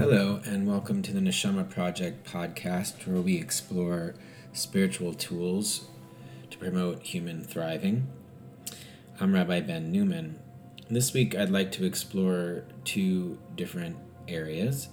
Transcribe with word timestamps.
Hello, 0.00 0.40
and 0.46 0.66
welcome 0.66 1.02
to 1.02 1.12
the 1.12 1.20
Neshama 1.20 1.68
Project 1.68 2.26
podcast, 2.26 3.06
where 3.06 3.20
we 3.20 3.36
explore 3.36 4.14
spiritual 4.54 5.12
tools 5.12 5.88
to 6.48 6.56
promote 6.56 7.02
human 7.02 7.44
thriving. 7.44 8.08
I'm 9.20 9.34
Rabbi 9.34 9.60
Ben 9.60 9.92
Newman. 9.92 10.38
This 10.88 11.12
week, 11.12 11.36
I'd 11.36 11.50
like 11.50 11.70
to 11.72 11.84
explore 11.84 12.64
two 12.82 13.38
different 13.56 13.98
areas. 14.26 14.88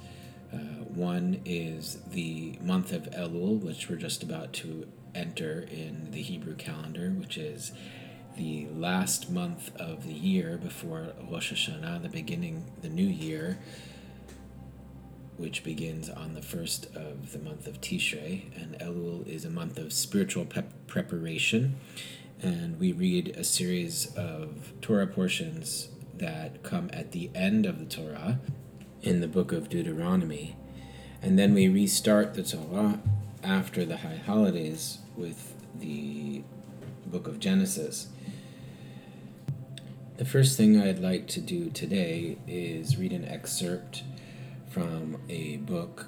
Uh, 0.53 0.57
one 0.57 1.39
is 1.45 1.99
the 2.11 2.59
month 2.61 2.91
of 2.91 3.03
Elul, 3.11 3.61
which 3.61 3.89
we're 3.89 3.95
just 3.95 4.23
about 4.23 4.51
to 4.55 4.89
enter 5.15 5.65
in 5.71 6.11
the 6.11 6.21
Hebrew 6.21 6.55
calendar, 6.55 7.11
which 7.11 7.37
is 7.37 7.71
the 8.35 8.67
last 8.75 9.31
month 9.31 9.73
of 9.77 10.05
the 10.05 10.13
year 10.13 10.57
before 10.57 11.13
Rosh 11.31 11.53
Hashanah, 11.53 12.01
the 12.01 12.09
beginning, 12.09 12.65
the 12.81 12.89
new 12.89 13.07
year 13.07 13.57
which 15.37 15.63
begins 15.63 16.09
on 16.09 16.33
the 16.33 16.41
first 16.41 16.87
of 16.95 17.31
the 17.31 17.39
month 17.39 17.67
of 17.67 17.79
Tishrei, 17.79 18.45
and 18.55 18.77
Elul 18.79 19.25
is 19.27 19.45
a 19.45 19.49
month 19.49 19.77
of 19.77 19.93
spiritual 19.93 20.45
pep- 20.45 20.87
preparation. 20.87 21.77
And 22.41 22.79
we 22.79 22.91
read 22.91 23.29
a 23.29 23.43
series 23.43 24.13
of 24.15 24.73
Torah 24.81 25.07
portions 25.07 25.89
that 26.15 26.63
come 26.63 26.89
at 26.91 27.11
the 27.11 27.29
end 27.33 27.65
of 27.65 27.79
the 27.79 27.85
Torah 27.85 28.39
in 29.01 29.21
the 29.21 29.27
book 29.27 29.51
of 29.51 29.69
Deuteronomy. 29.69 30.55
And 31.21 31.37
then 31.37 31.53
we 31.53 31.67
restart 31.67 32.33
the 32.33 32.43
Torah 32.43 32.99
after 33.43 33.85
the 33.85 33.97
high 33.97 34.17
holidays 34.17 34.99
with 35.15 35.55
the 35.79 36.43
book 37.05 37.27
of 37.27 37.39
Genesis. 37.39 38.07
The 40.17 40.25
first 40.25 40.57
thing 40.57 40.81
I'd 40.81 40.99
like 40.99 41.27
to 41.29 41.41
do 41.41 41.69
today 41.69 42.37
is 42.47 42.97
read 42.97 43.13
an 43.13 43.25
excerpt 43.25 44.03
from 44.77 45.19
a 45.27 45.57
book 45.57 46.05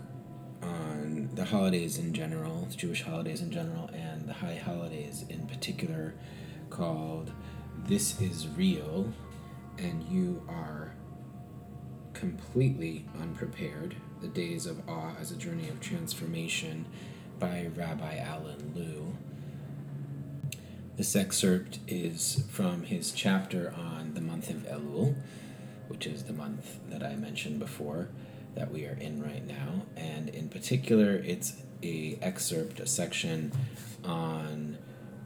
on 0.62 1.28
the 1.34 1.46
holidays 1.46 1.98
in 1.98 2.14
general, 2.14 2.68
Jewish 2.76 3.02
holidays 3.02 3.42
in 3.42 3.50
general, 3.50 3.90
and 3.94 4.28
the 4.28 4.34
high 4.34 4.62
holidays 4.64 5.26
in 5.28 5.48
particular, 5.48 6.14
called 6.70 7.32
This 7.88 8.22
is 8.22 8.48
Real, 8.48 9.12
and 9.80 10.04
You 10.04 10.44
Are 10.48 10.94
Completely 12.14 13.06
Unprepared 13.20 13.96
The 14.22 14.28
Days 14.28 14.68
of 14.68 14.88
Awe 14.88 15.14
as 15.20 15.32
a 15.32 15.36
Journey 15.36 15.68
of 15.70 15.80
Transformation 15.80 16.86
by 17.40 17.70
Rabbi 17.76 18.18
Alan 18.18 18.74
Lew. 18.76 19.16
This 20.96 21.16
excerpt 21.16 21.80
is 21.88 22.44
from 22.52 22.84
his 22.84 23.14
chapter 23.14 23.74
on 23.76 24.14
the 24.14 24.22
month 24.22 24.52
of 24.52 24.58
Elul, 24.68 25.16
which 25.88 26.06
is 26.06 26.26
the 26.26 26.34
month 26.34 26.78
that 26.90 27.02
I 27.02 27.16
mentioned 27.16 27.58
before 27.58 28.10
that 28.60 28.72
we 28.72 28.86
are 28.86 28.98
in 29.00 29.24
right 29.24 29.48
now, 29.48 29.84
and 29.96 30.28
in 30.28 30.50
particular, 30.50 31.16
it's 31.16 31.54
a 31.82 32.20
excerpt, 32.22 32.82
a 32.82 32.86
section 32.86 33.54
on 34.04 34.78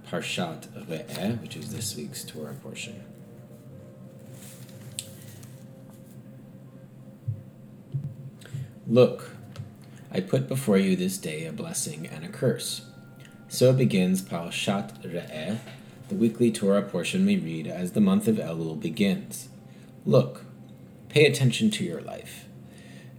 Parshat 0.08 0.68
Re'eh, 0.88 1.42
which 1.42 1.58
is 1.58 1.74
this 1.74 1.96
week's 1.96 2.24
Torah 2.24 2.54
portion. 2.54 3.04
Look, 8.86 9.32
I 10.12 10.20
put 10.20 10.48
before 10.48 10.78
you 10.78 10.96
this 10.96 11.18
day 11.18 11.48
a 11.48 11.52
blessing 11.52 12.06
and 12.06 12.24
a 12.24 12.28
curse. 12.28 12.86
So 13.48 13.74
begins 13.74 14.22
Parshat 14.22 15.02
Re'eh, 15.04 15.58
the 16.10 16.16
weekly 16.16 16.52
Torah 16.52 16.84
portion 16.84 17.26
we 17.26 17.38
read 17.38 17.66
as 17.66 17.94
the 17.94 18.02
month 18.02 18.28
of 18.28 18.36
Elul 18.36 18.80
begins. 18.80 19.50
Look, 20.06 20.46
pay 21.10 21.26
attention 21.26 21.72
to 21.72 21.84
your 21.84 22.02
life. 22.02 22.46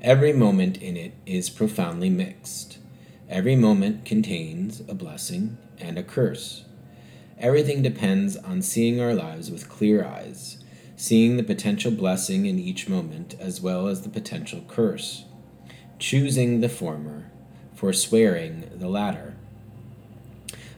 Every 0.04 0.34
moment 0.34 0.82
in 0.82 0.98
it 0.98 1.15
is 1.25 1.48
profoundly 1.48 2.10
mixed. 2.10 2.76
Every 3.26 3.56
moment 3.56 4.04
contains 4.04 4.82
a 4.87 4.92
blessing 4.92 5.56
and 5.78 5.97
a 5.97 6.03
curse. 6.03 6.66
Everything 7.38 7.81
depends 7.81 8.37
on 8.37 8.60
seeing 8.60 9.00
our 9.00 9.14
lives 9.14 9.50
with 9.50 9.70
clear 9.70 10.04
eyes, 10.04 10.62
seeing 10.94 11.38
the 11.38 11.43
potential 11.43 11.91
blessing 11.91 12.44
in 12.44 12.59
each 12.59 12.87
moment 12.87 13.34
as 13.41 13.62
well 13.62 13.87
as 13.87 14.03
the 14.03 14.10
potential 14.10 14.62
curse, 14.69 15.25
choosing 15.98 16.60
the 16.60 16.69
former, 16.69 17.31
forswearing 17.75 18.69
the 18.75 18.88
latter. 18.88 19.34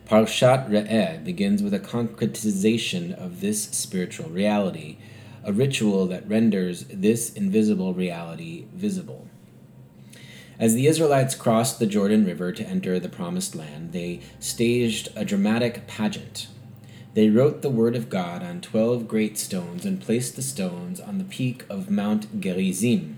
Parshat 0.09 0.71
Re'eh 0.71 1.25
begins 1.25 1.65
with 1.65 1.75
a 1.75 1.81
concretization 1.81 3.13
of 3.13 3.41
this 3.41 3.65
spiritual 3.65 4.31
reality 4.31 4.99
a 5.47 5.53
ritual 5.53 6.07
that 6.09 6.29
renders 6.29 6.85
this 6.93 7.33
invisible 7.33 7.95
reality 7.95 8.67
visible. 8.75 9.29
As 10.59 10.75
the 10.75 10.87
Israelites 10.87 11.35
crossed 11.35 11.79
the 11.79 11.87
Jordan 11.87 12.27
River 12.27 12.51
to 12.51 12.67
enter 12.67 12.99
the 12.99 13.09
Promised 13.09 13.55
Land, 13.55 13.93
they 13.93 14.21
staged 14.41 15.09
a 15.15 15.25
dramatic 15.25 15.87
pageant. 15.87 16.49
They 17.15 17.31
wrote 17.31 17.63
the 17.63 17.71
Word 17.71 17.95
of 17.95 18.11
God 18.11 18.43
on 18.43 18.61
twelve 18.61 19.07
great 19.07 19.39
stones 19.39 19.87
and 19.87 20.01
placed 20.01 20.35
the 20.35 20.43
stones 20.43 21.01
on 21.01 21.19
the 21.19 21.25
peak 21.25 21.65
of 21.71 21.91
Mount 21.91 22.41
Gerizim. 22.41 23.17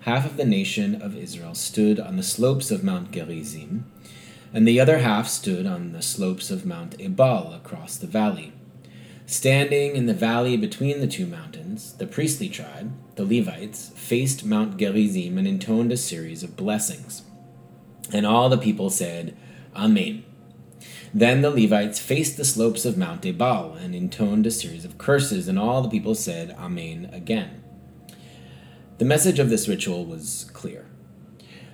Half 0.00 0.26
of 0.26 0.36
the 0.36 0.44
nation 0.44 1.00
of 1.00 1.16
Israel 1.16 1.54
stood 1.54 1.98
on 1.98 2.16
the 2.16 2.22
slopes 2.22 2.70
of 2.70 2.84
Mount 2.84 3.10
Gerizim, 3.10 3.86
and 4.52 4.68
the 4.68 4.80
other 4.80 4.98
half 4.98 5.28
stood 5.28 5.66
on 5.66 5.92
the 5.92 6.02
slopes 6.02 6.50
of 6.50 6.66
Mount 6.66 6.94
Ebal 7.00 7.52
across 7.54 7.96
the 7.96 8.06
valley. 8.06 8.52
Standing 9.28 9.94
in 9.94 10.06
the 10.06 10.14
valley 10.14 10.56
between 10.56 11.00
the 11.00 11.06
two 11.06 11.26
mountains, 11.26 11.92
the 11.92 12.06
priestly 12.06 12.48
tribe, 12.48 12.94
the 13.16 13.26
Levites, 13.26 13.90
faced 13.94 14.42
Mount 14.42 14.78
Gerizim 14.78 15.36
and 15.36 15.46
intoned 15.46 15.92
a 15.92 15.98
series 15.98 16.42
of 16.42 16.56
blessings. 16.56 17.24
And 18.10 18.24
all 18.24 18.48
the 18.48 18.56
people 18.56 18.88
said, 18.88 19.36
Amen. 19.76 20.24
Then 21.12 21.42
the 21.42 21.50
Levites 21.50 21.98
faced 21.98 22.38
the 22.38 22.44
slopes 22.46 22.86
of 22.86 22.96
Mount 22.96 23.26
Ebal 23.26 23.74
and 23.74 23.94
intoned 23.94 24.46
a 24.46 24.50
series 24.50 24.86
of 24.86 24.96
curses, 24.96 25.46
and 25.46 25.58
all 25.58 25.82
the 25.82 25.90
people 25.90 26.14
said, 26.14 26.56
Amen 26.58 27.10
again. 27.12 27.62
The 28.96 29.04
message 29.04 29.38
of 29.38 29.50
this 29.50 29.68
ritual 29.68 30.06
was 30.06 30.50
clear. 30.54 30.86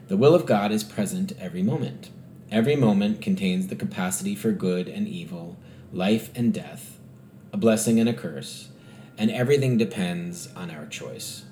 The 0.08 0.16
will 0.16 0.34
of 0.34 0.44
God 0.44 0.72
is 0.72 0.82
present 0.82 1.32
every 1.38 1.62
moment. 1.62 2.10
Every 2.50 2.74
moment 2.74 3.22
contains 3.22 3.68
the 3.68 3.76
capacity 3.76 4.34
for 4.34 4.50
good 4.50 4.88
and 4.88 5.06
evil, 5.06 5.56
life 5.92 6.30
and 6.34 6.52
death, 6.52 6.93
a 7.54 7.56
blessing 7.56 8.00
and 8.00 8.08
a 8.08 8.12
curse, 8.12 8.68
and 9.16 9.30
everything 9.30 9.78
depends 9.78 10.52
on 10.56 10.72
our 10.72 10.86
choice. 10.86 11.44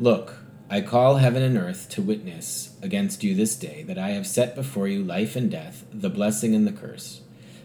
Look, 0.00 0.36
I 0.70 0.80
call 0.80 1.16
heaven 1.16 1.42
and 1.42 1.58
earth 1.58 1.90
to 1.90 2.02
witness 2.02 2.74
against 2.80 3.22
you 3.22 3.34
this 3.34 3.56
day 3.56 3.82
that 3.82 3.98
I 3.98 4.12
have 4.12 4.26
set 4.26 4.54
before 4.54 4.88
you 4.88 5.04
life 5.04 5.36
and 5.36 5.50
death, 5.50 5.84
the 5.92 6.08
blessing 6.08 6.54
and 6.54 6.66
the 6.66 6.72
curse. 6.72 7.20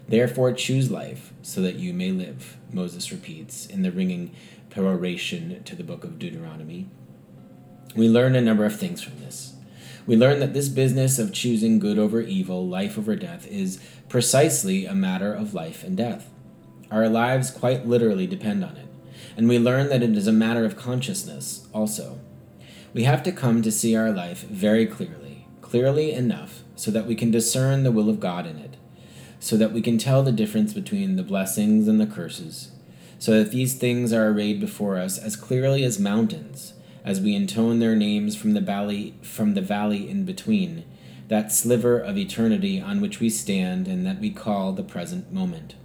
Therefore 0.10 0.52
choose 0.52 0.92
life, 0.92 1.32
so 1.42 1.62
that 1.62 1.78
you 1.78 1.94
may 1.94 2.12
live, 2.12 2.58
Moses 2.70 3.14
repeats 3.14 3.66
in 3.66 3.82
the 3.82 3.94
ringing 3.94 4.36
peroration 4.70 5.64
to 5.64 5.74
the 5.74 5.86
book 5.86 6.04
of 6.04 6.20
Deuteronomy. 6.20 6.90
We 7.96 8.10
learn 8.10 8.36
a 8.36 8.42
number 8.42 8.66
of 8.66 8.78
things 8.78 9.02
from 9.02 9.22
this. 9.22 9.54
We 10.06 10.18
learn 10.18 10.42
that 10.42 10.54
this 10.54 10.68
business 10.68 11.18
of 11.18 11.32
choosing 11.32 11.80
good 11.80 11.98
over 11.98 12.20
evil, 12.20 12.68
life 12.68 12.98
over 12.98 13.16
death, 13.16 13.48
is 13.48 13.80
precisely 14.10 14.86
a 14.86 14.94
matter 14.94 15.34
of 15.34 15.54
life 15.54 15.86
and 15.86 15.96
death. 15.96 16.28
Our 16.92 17.08
lives 17.08 17.50
quite 17.50 17.88
literally 17.88 18.28
depend 18.28 18.64
on 18.66 18.76
it. 18.76 18.88
And 19.38 19.48
we 19.48 19.58
learn 19.58 19.88
that 19.90 20.04
it 20.04 20.18
is 20.18 20.28
a 20.28 20.34
matter 20.34 20.66
of 20.66 20.76
consciousness 20.76 21.66
also. 21.74 22.20
We 22.94 23.06
have 23.06 23.24
to 23.24 23.32
come 23.32 23.62
to 23.62 23.72
see 23.72 23.96
our 23.96 24.12
life 24.12 24.44
very 24.44 24.86
clearly, 24.86 25.48
clearly 25.62 26.12
enough 26.12 26.64
so 26.76 26.92
that 26.92 27.06
we 27.06 27.16
can 27.16 27.32
discern 27.32 27.84
the 27.84 27.92
will 27.92 28.10
of 28.10 28.20
God 28.20 28.46
in 28.46 28.58
it, 28.58 28.76
so 29.40 29.56
that 29.56 29.72
we 29.72 29.82
can 29.82 29.98
tell 29.98 30.22
the 30.22 30.34
difference 30.34 30.74
between 30.74 31.16
the 31.16 31.24
blessings 31.24 31.88
and 31.88 32.02
the 32.02 32.06
curses, 32.06 32.72
so 33.20 33.42
that 33.42 33.52
these 33.52 33.76
things 33.76 34.12
are 34.12 34.28
arrayed 34.28 34.60
before 34.60 34.98
us 34.98 35.18
as 35.18 35.38
clearly 35.38 35.86
as 35.86 36.00
mountains, 36.00 36.74
as 37.06 37.22
we 37.22 37.36
intone 37.36 37.80
their 37.80 37.96
names 37.96 38.36
from 38.36 38.54
the 38.54 38.62
valley 38.62 39.16
from 39.22 39.54
the 39.54 39.62
valley 39.62 40.10
in 40.10 40.26
between, 40.26 40.84
that 41.30 41.52
sliver 41.54 41.98
of 41.98 42.18
eternity 42.18 42.82
on 42.82 43.00
which 43.00 43.20
we 43.20 43.30
stand 43.30 43.88
and 43.88 44.06
that 44.06 44.20
we 44.20 44.30
call 44.30 44.74
the 44.74 44.84
present 44.84 45.32
moment. 45.32 45.76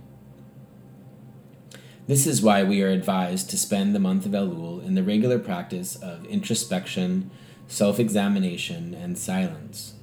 This 2.06 2.24
is 2.24 2.40
why 2.40 2.62
we 2.62 2.84
are 2.84 2.90
advised 2.90 3.50
to 3.50 3.58
spend 3.58 3.92
the 3.92 3.98
month 3.98 4.26
of 4.26 4.32
Elul 4.32 4.84
in 4.84 4.94
the 4.94 5.02
regular 5.02 5.40
practice 5.40 5.96
of 5.96 6.24
introspection, 6.26 7.32
self 7.66 7.98
examination, 7.98 8.94
and 8.94 9.18
silence. 9.18 9.94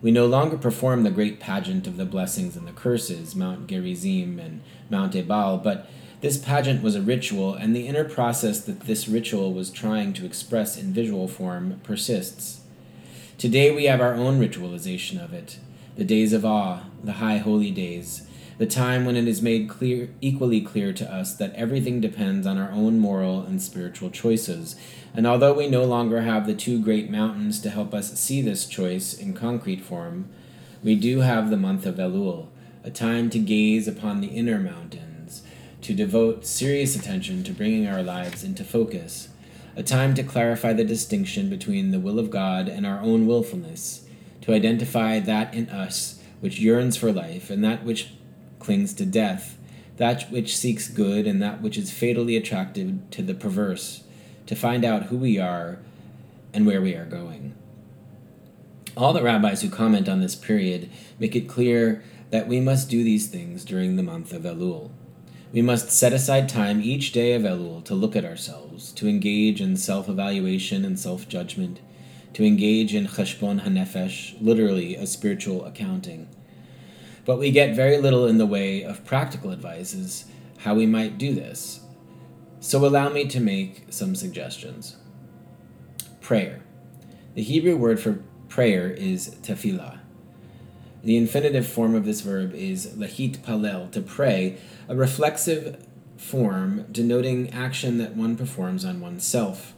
We 0.00 0.10
no 0.10 0.26
longer 0.26 0.58
perform 0.58 1.04
the 1.04 1.12
great 1.12 1.38
pageant 1.38 1.86
of 1.86 1.96
the 1.96 2.04
blessings 2.04 2.56
and 2.56 2.66
the 2.66 2.72
curses, 2.72 3.36
Mount 3.36 3.68
Gerizim 3.68 4.40
and 4.40 4.60
Mount 4.90 5.14
Ebal, 5.14 5.58
but 5.58 5.88
this 6.20 6.36
pageant 6.36 6.82
was 6.82 6.96
a 6.96 7.00
ritual, 7.00 7.54
and 7.54 7.76
the 7.76 7.86
inner 7.86 8.04
process 8.04 8.60
that 8.62 8.80
this 8.80 9.06
ritual 9.06 9.52
was 9.52 9.70
trying 9.70 10.12
to 10.14 10.26
express 10.26 10.76
in 10.76 10.92
visual 10.92 11.28
form 11.28 11.80
persists. 11.84 12.62
Today 13.38 13.72
we 13.72 13.84
have 13.84 14.00
our 14.00 14.14
own 14.14 14.40
ritualization 14.40 15.22
of 15.22 15.32
it 15.32 15.58
the 15.94 16.04
days 16.04 16.32
of 16.32 16.44
awe, 16.44 16.84
the 17.04 17.12
high 17.12 17.36
holy 17.36 17.70
days, 17.70 18.26
the 18.62 18.68
time 18.68 19.04
when 19.04 19.16
it 19.16 19.26
is 19.26 19.42
made 19.42 19.68
clear, 19.68 20.08
equally 20.20 20.60
clear 20.60 20.92
to 20.92 21.12
us 21.12 21.34
that 21.34 21.52
everything 21.54 22.00
depends 22.00 22.46
on 22.46 22.58
our 22.58 22.70
own 22.70 22.96
moral 22.96 23.40
and 23.40 23.60
spiritual 23.60 24.08
choices. 24.08 24.76
And 25.12 25.26
although 25.26 25.52
we 25.52 25.68
no 25.68 25.82
longer 25.82 26.20
have 26.20 26.46
the 26.46 26.54
two 26.54 26.80
great 26.80 27.10
mountains 27.10 27.60
to 27.62 27.70
help 27.70 27.92
us 27.92 28.16
see 28.20 28.40
this 28.40 28.66
choice 28.66 29.14
in 29.14 29.34
concrete 29.34 29.80
form, 29.80 30.28
we 30.80 30.94
do 30.94 31.22
have 31.22 31.50
the 31.50 31.56
month 31.56 31.86
of 31.86 31.96
Elul, 31.96 32.50
a 32.84 32.90
time 32.92 33.30
to 33.30 33.40
gaze 33.40 33.88
upon 33.88 34.20
the 34.20 34.28
inner 34.28 34.60
mountains, 34.60 35.42
to 35.80 35.92
devote 35.92 36.46
serious 36.46 36.94
attention 36.94 37.42
to 37.42 37.52
bringing 37.52 37.88
our 37.88 38.04
lives 38.04 38.44
into 38.44 38.62
focus, 38.62 39.30
a 39.74 39.82
time 39.82 40.14
to 40.14 40.22
clarify 40.22 40.72
the 40.72 40.84
distinction 40.84 41.50
between 41.50 41.90
the 41.90 41.98
will 41.98 42.20
of 42.20 42.30
God 42.30 42.68
and 42.68 42.86
our 42.86 43.00
own 43.00 43.26
willfulness, 43.26 44.06
to 44.42 44.54
identify 44.54 45.18
that 45.18 45.52
in 45.52 45.68
us 45.68 46.22
which 46.38 46.60
yearns 46.60 46.96
for 46.96 47.10
life 47.10 47.50
and 47.50 47.64
that 47.64 47.82
which 47.82 48.10
clings 48.62 48.94
to 48.94 49.04
death, 49.04 49.58
that 49.96 50.30
which 50.30 50.56
seeks 50.56 50.88
good 50.88 51.26
and 51.26 51.42
that 51.42 51.60
which 51.60 51.76
is 51.76 51.92
fatally 51.92 52.36
attracted 52.36 53.10
to 53.12 53.22
the 53.22 53.34
perverse, 53.34 54.04
to 54.46 54.54
find 54.54 54.84
out 54.84 55.04
who 55.04 55.16
we 55.16 55.38
are 55.38 55.78
and 56.54 56.66
where 56.66 56.80
we 56.80 56.94
are 56.94 57.04
going. 57.04 57.54
All 58.96 59.12
the 59.12 59.22
rabbis 59.22 59.62
who 59.62 59.70
comment 59.70 60.08
on 60.08 60.20
this 60.20 60.34
period 60.34 60.90
make 61.18 61.34
it 61.34 61.48
clear 61.48 62.02
that 62.30 62.48
we 62.48 62.60
must 62.60 62.90
do 62.90 63.02
these 63.02 63.28
things 63.28 63.64
during 63.64 63.96
the 63.96 64.02
month 64.02 64.32
of 64.32 64.42
Elul. 64.42 64.90
We 65.52 65.60
must 65.60 65.90
set 65.90 66.12
aside 66.12 66.48
time 66.48 66.80
each 66.80 67.12
day 67.12 67.34
of 67.34 67.42
Elul 67.42 67.84
to 67.84 67.94
look 67.94 68.16
at 68.16 68.24
ourselves, 68.24 68.92
to 68.92 69.08
engage 69.08 69.60
in 69.60 69.76
self 69.76 70.08
evaluation 70.08 70.84
and 70.84 70.98
self 70.98 71.28
judgment, 71.28 71.80
to 72.32 72.44
engage 72.44 72.94
in 72.94 73.06
cheshbon 73.06 73.60
hanefesh, 73.62 74.34
literally 74.40 74.94
a 74.94 75.06
spiritual 75.06 75.64
accounting. 75.66 76.28
But 77.24 77.38
we 77.38 77.50
get 77.50 77.76
very 77.76 77.98
little 77.98 78.26
in 78.26 78.38
the 78.38 78.46
way 78.46 78.82
of 78.82 79.04
practical 79.04 79.50
advice 79.50 79.94
as 79.94 80.24
how 80.58 80.74
we 80.74 80.86
might 80.86 81.18
do 81.18 81.34
this. 81.34 81.80
So 82.60 82.84
allow 82.84 83.08
me 83.08 83.26
to 83.28 83.40
make 83.40 83.86
some 83.90 84.14
suggestions. 84.14 84.96
Prayer. 86.20 86.62
The 87.34 87.42
Hebrew 87.42 87.76
word 87.76 88.00
for 88.00 88.22
prayer 88.48 88.90
is 88.90 89.36
tefillah. 89.42 89.98
The 91.02 91.16
infinitive 91.16 91.66
form 91.66 91.94
of 91.94 92.04
this 92.04 92.20
verb 92.20 92.54
is 92.54 92.86
lahit 92.88 93.38
palel, 93.38 93.90
to 93.90 94.00
pray, 94.00 94.58
a 94.88 94.94
reflexive 94.94 95.84
form 96.16 96.86
denoting 96.92 97.50
action 97.50 97.98
that 97.98 98.14
one 98.14 98.36
performs 98.36 98.84
on 98.84 99.00
oneself. 99.00 99.74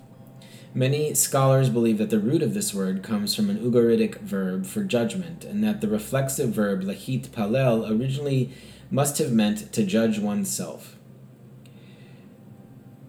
Many 0.77 1.15
scholars 1.15 1.71
believe 1.71 1.99
that 1.99 2.11
the 2.11 2.19
root 2.19 2.43
of 2.43 2.53
this 2.53 2.75
word 2.75 3.05
comes 3.05 3.33
from 3.33 3.49
an 3.49 3.59
Ugaritic 3.59 4.19
verb 4.19 4.67
for 4.67 4.83
judgment, 4.83 5.45
and 5.45 5.63
that 5.63 5.81
the 5.81 5.87
reflexive 5.87 6.51
verb 6.51 6.83
lahit 6.83 7.29
palel 7.29 7.89
originally 7.89 8.51
must 8.91 9.19
have 9.19 9.33
meant 9.33 9.73
to 9.73 9.87
judge 9.87 10.19
oneself. 10.19 10.97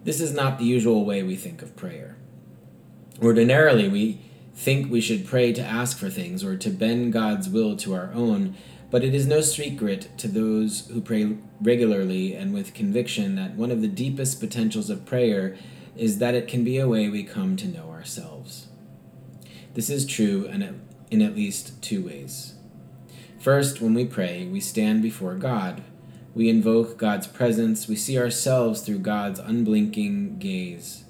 This 0.04 0.20
is 0.20 0.32
not 0.32 0.60
the 0.60 0.64
usual 0.64 1.04
way 1.04 1.24
we 1.24 1.34
think 1.34 1.60
of 1.60 1.74
prayer. 1.74 2.16
Ordinarily, 3.20 3.88
we 3.88 4.20
think 4.54 4.88
we 4.88 5.00
should 5.00 5.26
pray 5.26 5.52
to 5.52 5.60
ask 5.60 5.98
for 5.98 6.08
things 6.08 6.44
or 6.44 6.56
to 6.56 6.70
bend 6.70 7.12
God's 7.12 7.48
will 7.48 7.76
to 7.78 7.94
our 7.94 8.12
own, 8.14 8.54
but 8.92 9.02
it 9.02 9.12
is 9.12 9.26
no 9.26 9.40
secret 9.40 10.08
to 10.18 10.28
those 10.28 10.86
who 10.86 11.00
pray 11.00 11.36
regularly 11.60 12.32
and 12.32 12.54
with 12.54 12.74
conviction 12.74 13.34
that 13.34 13.56
one 13.56 13.72
of 13.72 13.82
the 13.82 13.88
deepest 13.88 14.38
potentials 14.38 14.88
of 14.88 15.04
prayer 15.04 15.56
is 15.96 16.18
that 16.18 16.34
it 16.34 16.48
can 16.48 16.64
be 16.64 16.78
a 16.78 16.88
way 16.88 17.08
we 17.08 17.24
come 17.24 17.56
to 17.56 17.68
know 17.68 17.90
ourselves. 17.90 18.68
This 19.74 19.90
is 19.90 20.06
true 20.06 20.46
in 20.46 21.22
at 21.22 21.36
least 21.36 21.82
two 21.82 22.04
ways. 22.04 22.54
First, 23.38 23.80
when 23.80 23.94
we 23.94 24.04
pray, 24.04 24.46
we 24.46 24.60
stand 24.60 25.02
before 25.02 25.34
God. 25.34 25.82
We 26.34 26.48
invoke 26.48 26.98
God's 26.98 27.26
presence. 27.26 27.88
We 27.88 27.96
see 27.96 28.18
ourselves 28.18 28.82
through 28.82 28.98
God's 28.98 29.38
unblinking 29.38 30.38
gaze. 30.38 31.04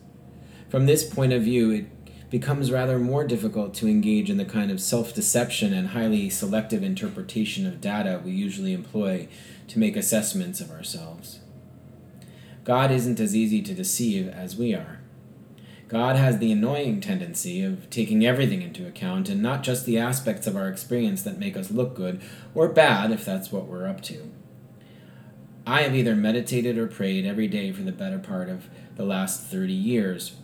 From 0.69 0.87
this 0.87 1.03
point 1.03 1.33
of 1.33 1.43
view, 1.43 1.71
it 1.71 1.87
becomes 2.31 2.71
rather 2.71 2.99
more 2.99 3.27
difficult 3.27 3.73
to 3.75 3.89
engage 3.89 4.29
in 4.29 4.37
the 4.37 4.45
kind 4.45 4.71
of 4.71 4.81
self 4.81 5.15
deception 5.15 5.73
and 5.73 5.89
highly 5.89 6.29
selective 6.29 6.83
interpretation 6.83 7.67
of 7.67 7.81
data 7.81 8.21
we 8.25 8.33
usually 8.33 8.73
employ 8.73 9.29
to 9.69 9.79
make 9.79 9.97
assessments 9.97 10.61
of 10.61 10.71
ourselves. 10.71 11.41
God 12.67 12.91
isn't 12.91 13.19
as 13.19 13.35
easy 13.35 13.63
to 13.63 13.73
deceive 13.73 14.29
as 14.29 14.55
we 14.55 14.75
are. 14.75 15.01
God 15.89 16.17
has 16.17 16.37
the 16.37 16.53
annoying 16.53 17.01
tendency 17.01 17.63
of 17.63 17.89
taking 17.89 18.27
everything 18.27 18.61
into 18.61 18.87
account 18.87 19.31
and 19.31 19.41
not 19.41 19.63
just 19.63 19.87
the 19.87 19.97
aspects 19.97 20.47
of 20.47 20.55
our 20.55 20.69
experience 20.69 21.23
that 21.23 21.39
make 21.39 21.57
us 21.57 21.71
look 21.71 21.95
good 21.95 22.21
or 22.55 22.69
bad 22.69 23.11
if 23.11 23.25
that's 23.25 23.51
what 23.51 23.65
we're 23.65 23.89
up 23.89 24.03
to. 24.03 24.31
I 25.67 25.81
have 25.81 25.97
either 25.97 26.15
meditated 26.15 26.77
or 26.77 26.87
prayed 26.87 27.25
every 27.25 27.49
day 27.49 27.73
for 27.73 27.83
the 27.83 27.91
better 27.91 28.19
part 28.19 28.51
of 28.51 28.69
the 28.97 29.07
last 29.07 29.45
30 29.45 29.73
years 29.73 30.37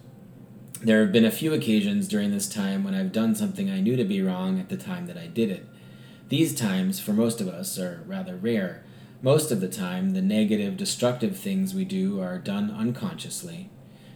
there 0.83 1.01
have 1.01 1.13
been 1.13 1.25
a 1.25 1.31
few 1.31 1.55
occasions 1.55 2.09
during 2.09 2.33
this 2.33 2.49
time 2.49 2.83
when 2.83 2.95
I've 2.95 3.13
done 3.13 3.37
something 3.37 3.71
I 3.71 3.81
knew 3.81 3.95
to 3.97 4.05
be 4.05 4.21
wrong 4.21 4.59
at 4.59 4.69
the 4.69 4.77
time 4.77 5.07
that 5.07 5.17
I 5.17 5.29
did 5.29 5.49
it. 5.49 5.65
These 6.29 6.57
times, 6.57 6.99
for 6.99 7.13
most 7.13 7.41
of 7.41 7.47
us, 7.47 7.79
are 7.79 8.03
rather 8.05 8.35
rare. 8.35 8.85
Most 9.25 9.53
of 9.53 9.61
the 9.61 9.69
time, 9.69 10.15
the 10.15 10.21
negative, 10.21 10.77
destructive 10.77 11.37
things 11.37 11.75
we 11.75 11.85
do 11.85 12.21
are 12.21 12.39
done 12.39 12.73
unconsciously. 12.73 13.71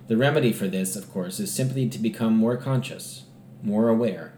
The 0.08 0.17
remedy 0.17 0.53
for 0.53 0.67
this, 0.67 0.97
of 0.97 1.12
course, 1.12 1.38
is 1.38 1.53
simply 1.53 1.88
to 1.88 1.99
become 2.00 2.37
more 2.37 2.56
conscious, 2.56 3.23
more 3.62 3.88
aware. 3.88 4.35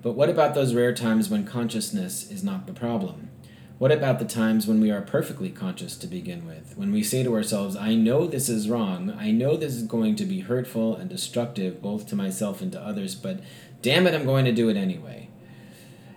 But 0.00 0.12
what 0.12 0.30
about 0.30 0.54
those 0.54 0.74
rare 0.74 0.94
times 0.94 1.28
when 1.28 1.44
consciousness 1.44 2.30
is 2.30 2.42
not 2.42 2.66
the 2.66 2.72
problem? 2.72 3.28
What 3.76 3.92
about 3.92 4.18
the 4.18 4.24
times 4.24 4.66
when 4.66 4.80
we 4.80 4.90
are 4.90 5.00
perfectly 5.00 5.50
conscious 5.50 5.96
to 5.96 6.06
begin 6.06 6.46
with? 6.46 6.74
When 6.76 6.92
we 6.92 7.02
say 7.02 7.22
to 7.22 7.34
ourselves, 7.34 7.76
I 7.76 7.94
know 7.94 8.26
this 8.26 8.50
is 8.50 8.68
wrong, 8.70 9.10
I 9.18 9.30
know 9.30 9.56
this 9.56 9.74
is 9.74 9.82
going 9.82 10.16
to 10.16 10.26
be 10.26 10.40
hurtful 10.40 10.96
and 10.96 11.08
destructive 11.08 11.80
both 11.80 12.06
to 12.08 12.16
myself 12.16 12.60
and 12.62 12.72
to 12.72 12.80
others, 12.80 13.14
but 13.14 13.40
damn 13.80 14.06
it, 14.06 14.14
I'm 14.14 14.26
going 14.26 14.44
to 14.46 14.52
do 14.52 14.68
it 14.68 14.76
anyway. 14.76 15.29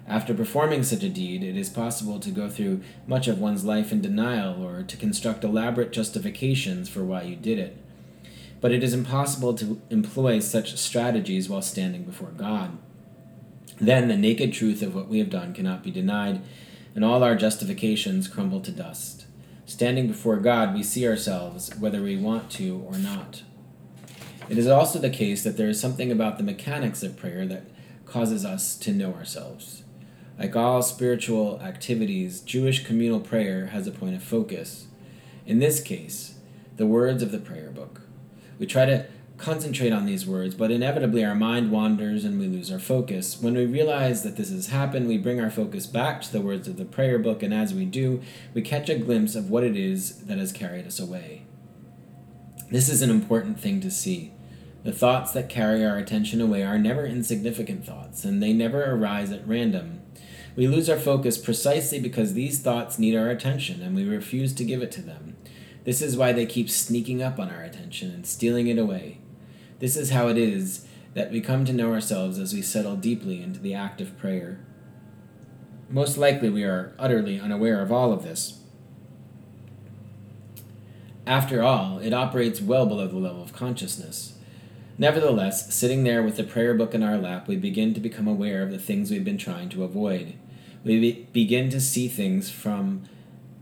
After 0.07 0.33
performing 0.33 0.83
such 0.83 1.03
a 1.03 1.09
deed, 1.09 1.43
it 1.43 1.55
is 1.55 1.69
possible 1.69 2.19
to 2.19 2.29
go 2.29 2.49
through 2.49 2.81
much 3.07 3.27
of 3.27 3.39
one's 3.39 3.63
life 3.63 3.91
in 3.91 4.01
denial 4.01 4.65
or 4.65 4.83
to 4.83 4.97
construct 4.97 5.43
elaborate 5.43 5.91
justifications 5.91 6.89
for 6.89 7.03
why 7.03 7.23
you 7.23 7.35
did 7.35 7.57
it. 7.57 7.77
But 8.59 8.71
it 8.71 8.83
is 8.83 8.93
impossible 8.93 9.53
to 9.55 9.81
employ 9.89 10.39
such 10.39 10.77
strategies 10.77 11.49
while 11.49 11.61
standing 11.61 12.03
before 12.03 12.29
God. 12.29 12.77
Then 13.79 14.07
the 14.07 14.17
naked 14.17 14.53
truth 14.53 14.81
of 14.81 14.93
what 14.93 15.07
we 15.07 15.19
have 15.19 15.29
done 15.29 15.53
cannot 15.53 15.83
be 15.83 15.91
denied 15.91 16.41
and 16.95 17.03
all 17.03 17.23
our 17.23 17.35
justifications 17.35 18.27
crumble 18.27 18.61
to 18.61 18.71
dust. 18.71 19.25
Standing 19.65 20.07
before 20.07 20.37
God, 20.37 20.73
we 20.73 20.83
see 20.83 21.07
ourselves 21.07 21.75
whether 21.79 22.01
we 22.01 22.17
want 22.17 22.51
to 22.51 22.85
or 22.87 22.97
not. 22.97 23.43
It 24.49 24.57
is 24.57 24.67
also 24.67 24.99
the 24.99 25.09
case 25.09 25.43
that 25.43 25.57
there 25.57 25.69
is 25.69 25.79
something 25.79 26.11
about 26.11 26.37
the 26.37 26.43
mechanics 26.43 27.01
of 27.01 27.17
prayer 27.17 27.45
that 27.47 27.65
causes 28.05 28.45
us 28.45 28.75
to 28.77 28.91
know 28.91 29.13
ourselves. 29.13 29.82
Like 30.37 30.55
all 30.55 30.81
spiritual 30.81 31.61
activities, 31.61 32.41
Jewish 32.41 32.85
communal 32.85 33.19
prayer 33.19 33.67
has 33.67 33.87
a 33.87 33.91
point 33.91 34.15
of 34.15 34.23
focus. 34.23 34.87
In 35.45 35.59
this 35.59 35.81
case, 35.81 36.35
the 36.77 36.87
words 36.87 37.21
of 37.21 37.31
the 37.31 37.39
prayer 37.39 37.69
book. 37.69 38.01
We 38.57 38.65
try 38.65 38.85
to 38.85 39.05
concentrate 39.37 39.91
on 39.91 40.05
these 40.05 40.25
words, 40.25 40.55
but 40.55 40.71
inevitably 40.71 41.23
our 41.23 41.35
mind 41.35 41.71
wanders 41.71 42.23
and 42.23 42.39
we 42.39 42.47
lose 42.47 42.71
our 42.71 42.79
focus. 42.79 43.41
When 43.41 43.55
we 43.55 43.65
realize 43.65 44.23
that 44.23 44.37
this 44.37 44.49
has 44.49 44.67
happened, 44.67 45.07
we 45.07 45.17
bring 45.17 45.41
our 45.41 45.49
focus 45.49 45.85
back 45.85 46.21
to 46.21 46.31
the 46.31 46.41
words 46.41 46.67
of 46.67 46.77
the 46.77 46.85
prayer 46.85 47.19
book, 47.19 47.43
and 47.43 47.53
as 47.53 47.73
we 47.73 47.85
do, 47.85 48.21
we 48.53 48.61
catch 48.61 48.89
a 48.89 48.97
glimpse 48.97 49.35
of 49.35 49.49
what 49.49 49.63
it 49.63 49.75
is 49.75 50.25
that 50.25 50.37
has 50.37 50.51
carried 50.51 50.87
us 50.87 50.99
away. 50.99 51.43
This 52.71 52.89
is 52.89 53.01
an 53.01 53.09
important 53.09 53.59
thing 53.59 53.81
to 53.81 53.91
see. 53.91 54.31
The 54.83 54.91
thoughts 54.91 55.31
that 55.33 55.49
carry 55.49 55.85
our 55.85 55.97
attention 55.97 56.41
away 56.41 56.63
are 56.63 56.79
never 56.79 57.05
insignificant 57.05 57.85
thoughts, 57.85 58.23
and 58.23 58.41
they 58.41 58.53
never 58.53 58.83
arise 58.83 59.31
at 59.31 59.47
random. 59.47 60.02
We 60.55 60.67
lose 60.67 60.89
our 60.89 60.99
focus 60.99 61.37
precisely 61.37 61.99
because 61.99 62.33
these 62.33 62.59
thoughts 62.59 62.99
need 62.99 63.15
our 63.15 63.29
attention 63.29 63.81
and 63.81 63.95
we 63.95 64.05
refuse 64.05 64.53
to 64.53 64.63
give 64.63 64.81
it 64.81 64.91
to 64.93 65.01
them. 65.01 65.35
This 65.83 66.01
is 66.01 66.15
why 66.15 66.31
they 66.31 66.45
keep 66.45 66.69
sneaking 66.69 67.21
up 67.21 67.39
on 67.39 67.49
our 67.49 67.63
attention 67.63 68.11
and 68.11 68.25
stealing 68.25 68.67
it 68.67 68.77
away. 68.77 69.19
This 69.79 69.97
is 69.97 70.11
how 70.11 70.27
it 70.27 70.37
is 70.37 70.85
that 71.13 71.31
we 71.31 71.41
come 71.41 71.65
to 71.65 71.73
know 71.73 71.91
ourselves 71.91 72.39
as 72.39 72.53
we 72.53 72.61
settle 72.61 72.95
deeply 72.95 73.41
into 73.41 73.59
the 73.59 73.73
act 73.73 73.99
of 73.99 74.17
prayer. 74.17 74.59
Most 75.89 76.17
likely, 76.17 76.49
we 76.49 76.63
are 76.63 76.93
utterly 76.97 77.39
unaware 77.39 77.81
of 77.81 77.91
all 77.91 78.13
of 78.13 78.23
this. 78.23 78.59
After 81.25 81.61
all, 81.61 81.99
it 81.99 82.13
operates 82.13 82.61
well 82.61 82.85
below 82.85 83.07
the 83.07 83.17
level 83.17 83.43
of 83.43 83.53
consciousness. 83.53 84.37
Nevertheless, 84.97 85.73
sitting 85.73 86.03
there 86.03 86.23
with 86.23 86.37
the 86.37 86.43
prayer 86.43 86.73
book 86.73 86.93
in 86.93 87.03
our 87.03 87.17
lap, 87.17 87.47
we 87.47 87.55
begin 87.55 87.93
to 87.93 87.99
become 87.99 88.27
aware 88.27 88.61
of 88.61 88.71
the 88.71 88.79
things 88.79 89.09
we've 89.09 89.23
been 89.23 89.37
trying 89.37 89.69
to 89.69 89.83
avoid. 89.83 90.35
We 90.83 90.99
be- 90.99 91.27
begin 91.31 91.69
to 91.69 91.79
see 91.79 92.07
things 92.07 92.49
from 92.49 93.03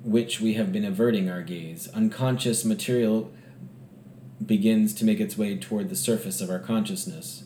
which 0.04 0.42
we 0.42 0.56
have 0.56 0.72
been 0.72 0.86
averting 0.86 1.30
our 1.30 1.42
gaze, 1.42 1.88
unconscious 1.94 2.66
material 2.66 3.32
begins 4.44 4.94
to 4.96 5.06
make 5.06 5.20
its 5.20 5.38
way 5.38 5.56
toward 5.58 5.90
the 5.90 5.96
surface 5.96 6.42
of 6.42 6.50
our 6.50 6.60
consciousness. 6.60 7.44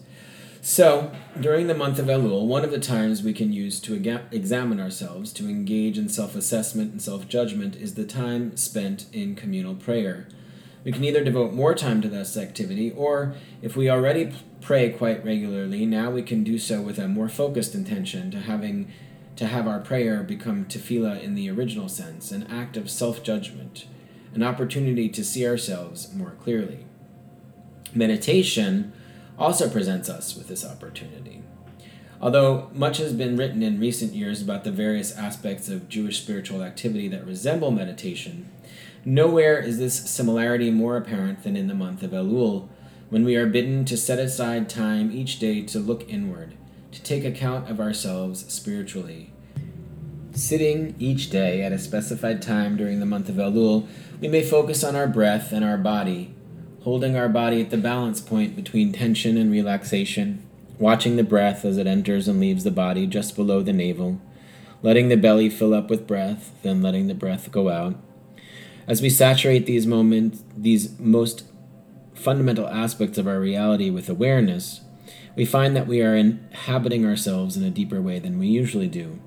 So, 0.62 1.12
during 1.40 1.68
the 1.68 1.76
month 1.76 2.00
of 2.00 2.08
Elul, 2.08 2.48
one 2.48 2.64
of 2.64 2.72
the 2.72 2.80
times 2.80 3.22
we 3.22 3.34
can 3.34 3.54
use 3.54 3.80
to 3.82 3.94
examine 4.32 4.80
ourselves, 4.80 5.32
to 5.34 5.48
engage 5.48 5.98
in 5.98 6.10
self 6.10 6.36
assessment 6.36 6.92
and 6.92 7.02
self 7.02 7.28
judgment, 7.28 7.76
is 7.76 7.94
the 7.94 8.06
time 8.06 8.58
spent 8.58 9.06
in 9.14 9.36
communal 9.36 9.76
prayer. 9.76 10.28
We 10.84 10.92
can 10.92 11.04
either 11.04 11.24
devote 11.24 11.54
more 11.54 11.76
time 11.76 12.02
to 12.02 12.08
this 12.08 12.36
activity, 12.36 12.92
or 12.92 13.36
if 13.62 13.76
we 13.76 13.90
already 13.90 14.34
pray 14.60 14.90
quite 14.90 15.24
regularly, 15.24 15.86
now 15.86 16.10
we 16.10 16.24
can 16.24 16.44
do 16.44 16.58
so 16.58 16.82
with 16.82 16.98
a 16.98 17.08
more 17.08 17.30
focused 17.30 17.76
intention 17.76 18.32
to 18.32 18.40
having 18.40 18.92
to 19.36 19.48
have 19.48 19.68
our 19.68 19.80
prayer 19.80 20.24
become 20.24 20.66
tefillah 20.66 21.22
in 21.22 21.36
the 21.36 21.50
original 21.50 21.90
sense, 21.90 22.32
an 22.32 22.48
act 22.48 22.78
of 22.78 22.90
self 22.90 23.24
judgment, 23.24 23.86
an 24.34 24.44
opportunity 24.44 25.10
to 25.10 25.24
see 25.24 25.48
ourselves 25.48 26.14
more 26.14 26.36
clearly. 26.42 26.86
Meditation 27.94 28.94
also 29.38 29.70
presents 29.70 30.10
us 30.10 30.36
with 30.36 30.48
this 30.48 30.66
opportunity. 30.66 31.42
Although 32.22 32.70
much 32.74 32.98
has 32.98 33.14
been 33.14 33.36
written 33.36 33.62
in 33.62 33.80
recent 33.80 34.14
years 34.14 34.42
about 34.42 34.64
the 34.64 34.72
various 34.72 35.16
aspects 35.16 35.68
of 35.68 35.90
Jewish 35.90 36.22
spiritual 36.22 36.64
activity 36.64 37.08
that 37.10 37.26
resemble 37.26 37.72
meditation, 37.72 38.50
nowhere 39.04 39.60
is 39.60 39.78
this 39.78 40.10
similarity 40.10 40.72
more 40.72 40.98
apparent 40.98 41.44
than 41.44 41.58
in 41.58 41.68
the 41.68 41.74
month 41.74 42.04
of 42.04 42.12
Elul, 42.12 42.70
when 43.10 43.24
we 43.24 43.36
are 43.36 43.46
bidden 43.46 43.86
to 43.86 43.98
set 43.98 44.18
aside 44.18 44.70
time 44.70 45.12
each 45.12 45.40
day 45.40 45.62
to 45.62 45.80
look 45.80 46.08
inward, 46.10 46.56
to 46.96 47.04
take 47.04 47.24
account 47.24 47.70
of 47.70 47.80
ourselves 47.80 48.52
spiritually. 48.52 49.32
Sitting 50.32 50.96
each 50.98 51.30
day 51.30 51.62
at 51.62 51.72
a 51.72 51.78
specified 51.78 52.42
time 52.42 52.76
during 52.76 53.00
the 53.00 53.06
month 53.06 53.30
of 53.30 53.36
Elul, 53.36 53.88
we 54.20 54.28
may 54.28 54.42
focus 54.42 54.84
on 54.84 54.96
our 54.96 55.08
breath 55.08 55.52
and 55.52 55.64
our 55.64 55.78
body 55.78 56.36
holding 56.86 57.18
our 57.18 57.28
body 57.28 57.62
at 57.62 57.72
the 57.72 57.78
balance 57.78 58.22
point 58.22 58.56
between 58.56 58.94
tension 58.94 59.38
and 59.38 59.52
relaxation, 59.52 60.48
watching 60.78 61.16
the 61.16 61.24
breath 61.24 61.66
as 61.66 61.80
it 61.80 61.88
enters 61.88 62.28
and 62.28 62.40
leaves 62.40 62.64
the 62.64 62.70
body 62.70 63.08
just 63.08 63.36
below 63.36 63.64
the 63.64 63.74
navel, 63.74 64.22
letting 64.84 65.10
the 65.10 65.18
belly 65.18 65.50
fill 65.50 65.74
up 65.74 65.90
with 65.90 66.06
breath, 66.06 66.54
then 66.62 66.84
letting 66.84 67.08
the 67.08 67.16
breath 67.16 67.52
go 67.52 67.70
out. 67.70 67.96
As 68.88 69.02
we 69.02 69.10
saturate 69.10 69.66
these 69.66 69.88
moments, 69.88 70.44
these 70.56 71.00
most 71.00 71.46
fundamental 72.14 72.68
aspects 72.68 73.18
of 73.18 73.28
our 73.28 73.40
reality 73.40 73.90
with 73.90 74.08
awareness, 74.08 74.82
we 75.36 75.46
find 75.46 75.76
that 75.76 75.88
we 75.88 76.02
are 76.02 76.16
inhabiting 76.16 77.06
ourselves 77.06 77.58
in 77.58 77.64
a 77.64 77.70
deeper 77.70 78.02
way 78.02 78.20
than 78.20 78.40
we 78.40 78.48
usually 78.48 78.88
do. 78.88 79.20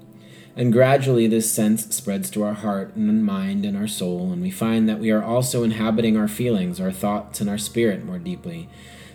And 0.57 0.73
gradually, 0.73 1.29
this 1.29 1.53
sense 1.53 1.95
spreads 1.95 2.31
to 2.31 2.43
our 2.43 2.55
heart 2.55 2.97
and 2.97 3.25
mind 3.25 3.65
and 3.65 3.77
our 3.77 3.87
soul, 3.87 4.33
and 4.33 4.43
we 4.43 4.51
find 4.51 4.89
that 4.89 4.99
we 4.99 5.13
are 5.13 5.23
also 5.23 5.63
inhabiting 5.63 6.17
our 6.17 6.27
feelings, 6.27 6.81
our 6.81 6.91
thoughts, 6.91 7.41
and 7.41 7.49
our 7.49 7.59
spirit 7.59 8.05
more 8.05 8.19
deeply. 8.19 8.69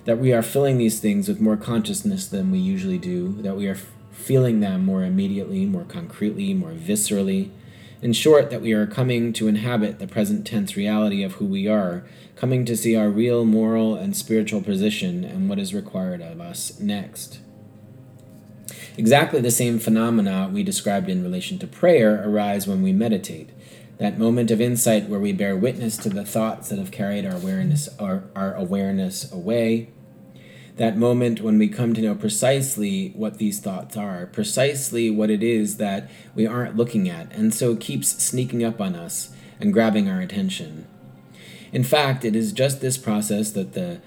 That 0.06 0.20
we 0.20 0.32
are 0.32 0.42
filling 0.42 0.78
these 0.78 1.00
things 1.00 1.28
with 1.28 1.42
more 1.42 1.58
consciousness 1.58 2.28
than 2.28 2.50
we 2.50 2.60
usually 2.60 2.98
do, 2.98 3.42
that 3.42 3.58
we 3.58 3.68
are 3.68 3.78
feeling 4.12 4.62
them 4.62 4.86
more 4.86 5.04
immediately, 5.04 5.66
more 5.66 5.84
concretely, 5.84 6.54
more 6.54 6.72
viscerally. 6.72 7.50
In 8.04 8.12
short, 8.12 8.50
that 8.50 8.62
we 8.62 8.74
are 8.74 8.86
coming 8.86 9.32
to 9.32 9.48
inhabit 9.48 10.00
the 10.00 10.10
present 10.10 10.46
tense 10.46 10.76
reality 10.76 11.24
of 11.24 11.36
who 11.36 11.46
we 11.46 11.70
are, 11.70 12.04
coming 12.36 12.66
to 12.66 12.76
see 12.76 12.98
our 12.98 13.08
real 13.08 13.46
moral 13.46 13.96
and 13.96 14.14
spiritual 14.14 14.62
position 14.62 15.24
and 15.24 15.48
what 15.48 15.58
is 15.58 15.74
required 15.74 16.22
of 16.22 16.42
us 16.42 16.78
next. 16.82 17.40
Exactly 18.98 19.40
the 19.40 19.50
same 19.50 19.80
phenomena 19.80 20.50
we 20.52 20.64
described 20.64 21.10
in 21.10 21.24
relation 21.24 21.58
to 21.60 21.66
prayer 21.66 22.22
arise 22.28 22.68
when 22.68 22.82
we 22.82 22.92
meditate. 22.92 23.52
That 24.00 24.20
moment 24.20 24.52
of 24.52 24.60
insight 24.60 25.08
where 25.08 25.22
we 25.22 25.32
bear 25.32 25.56
witness 25.56 25.96
to 26.00 26.10
the 26.10 26.26
thoughts 26.26 26.68
that 26.68 26.80
have 26.80 26.92
carried 26.92 27.26
our 27.26 27.38
awareness, 27.38 27.88
our, 28.00 28.26
our 28.36 28.54
awareness 28.54 29.32
away. 29.32 29.93
That 30.78 30.98
moment 30.98 31.42
when 31.42 31.60
we 31.60 31.68
come 31.68 31.94
to 31.94 32.02
know 32.02 32.16
precisely 32.16 33.10
what 33.10 33.38
these 33.38 33.60
thoughts 33.60 33.96
are, 33.96 34.26
precisely 34.26 35.12
what 35.12 35.30
it 35.30 35.44
is 35.44 35.78
that 35.78 36.10
we 36.34 36.48
aren't 36.48 36.76
looking 36.76 37.08
at, 37.08 37.32
and 37.32 37.54
so 37.54 37.76
keeps 37.76 38.24
sneaking 38.24 38.64
up 38.64 38.82
on 38.82 38.96
us 38.96 39.36
and 39.60 39.72
grabbing 39.72 40.10
our 40.10 40.20
attention. 40.20 40.88
In 41.72 41.84
fact, 41.84 42.26
it 42.26 42.36
is 42.36 42.52
just 42.54 42.82
this 42.82 42.98
process 42.98 43.52
that 43.52 43.74
the 43.74 44.02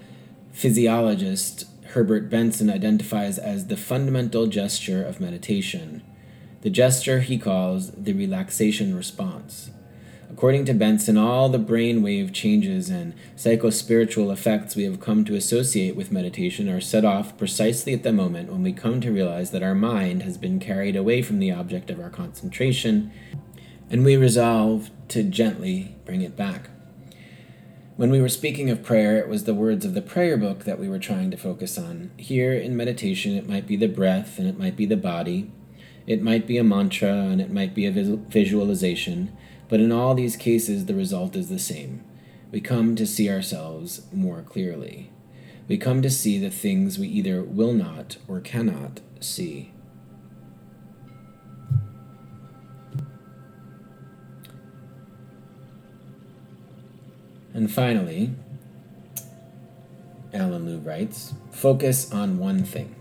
physiologist 0.51 1.65
Herbert 1.91 2.29
Benson 2.29 2.69
identifies 2.69 3.37
as 3.37 3.67
the 3.67 3.77
fundamental 3.77 4.47
gesture 4.47 5.03
of 5.03 5.21
meditation, 5.21 6.03
the 6.61 6.69
gesture 6.69 7.21
he 7.21 7.37
calls 7.37 7.91
the 7.91 8.13
relaxation 8.13 8.93
response. 8.93 9.69
According 10.37 10.65
to 10.65 10.75
Benson, 10.75 11.17
all 11.17 11.49
the 11.49 11.57
brainwave 11.57 12.31
changes 12.31 12.91
and 12.91 13.15
psychospiritual 13.35 14.31
effects 14.31 14.75
we 14.75 14.83
have 14.83 14.99
come 14.99 15.25
to 15.25 15.33
associate 15.33 15.95
with 15.95 16.11
meditation 16.11 16.69
are 16.69 16.79
set 16.79 17.03
off 17.03 17.35
precisely 17.39 17.91
at 17.91 18.03
the 18.03 18.13
moment 18.13 18.51
when 18.51 18.61
we 18.61 18.71
come 18.71 19.01
to 19.01 19.11
realize 19.11 19.49
that 19.49 19.63
our 19.63 19.73
mind 19.73 20.21
has 20.21 20.37
been 20.37 20.59
carried 20.59 20.95
away 20.95 21.23
from 21.23 21.39
the 21.39 21.51
object 21.51 21.89
of 21.89 21.99
our 21.99 22.11
concentration, 22.11 23.11
and 23.89 24.05
we 24.05 24.15
resolve 24.15 24.91
to 25.07 25.23
gently 25.23 25.95
bring 26.05 26.21
it 26.21 26.37
back. 26.37 26.69
When 27.95 28.11
we 28.11 28.21
were 28.21 28.29
speaking 28.29 28.69
of 28.69 28.83
prayer, 28.83 29.17
it 29.17 29.27
was 29.27 29.45
the 29.45 29.55
words 29.55 29.85
of 29.85 29.95
the 29.95 30.03
prayer 30.03 30.37
book 30.37 30.65
that 30.65 30.77
we 30.77 30.87
were 30.87 30.99
trying 30.99 31.31
to 31.31 31.37
focus 31.37 31.79
on. 31.79 32.11
Here 32.15 32.53
in 32.53 32.77
meditation, 32.77 33.35
it 33.35 33.49
might 33.49 33.65
be 33.65 33.75
the 33.75 33.87
breath 33.87 34.37
and 34.37 34.47
it 34.47 34.59
might 34.59 34.75
be 34.75 34.85
the 34.85 34.97
body. 34.97 35.51
It 36.05 36.21
might 36.21 36.45
be 36.45 36.59
a 36.59 36.63
mantra 36.63 37.09
and 37.09 37.41
it 37.41 37.51
might 37.51 37.73
be 37.73 37.87
a 37.87 37.91
visualization. 37.91 39.35
But 39.69 39.79
in 39.79 39.91
all 39.91 40.15
these 40.15 40.35
cases, 40.35 40.85
the 40.85 40.95
result 40.95 41.35
is 41.35 41.49
the 41.49 41.59
same. 41.59 42.03
We 42.51 42.61
come 42.61 42.95
to 42.95 43.05
see 43.05 43.29
ourselves 43.29 44.01
more 44.13 44.41
clearly. 44.41 45.11
We 45.67 45.77
come 45.77 46.01
to 46.01 46.09
see 46.09 46.39
the 46.39 46.49
things 46.49 46.97
we 46.97 47.07
either 47.07 47.43
will 47.43 47.73
not 47.73 48.17
or 48.27 48.39
cannot 48.39 49.01
see. 49.19 49.71
And 57.53 57.71
finally, 57.71 58.31
Alan 60.31 60.65
Lew 60.65 60.77
writes 60.77 61.33
focus 61.51 62.11
on 62.13 62.37
one 62.37 62.63
thing. 62.63 62.96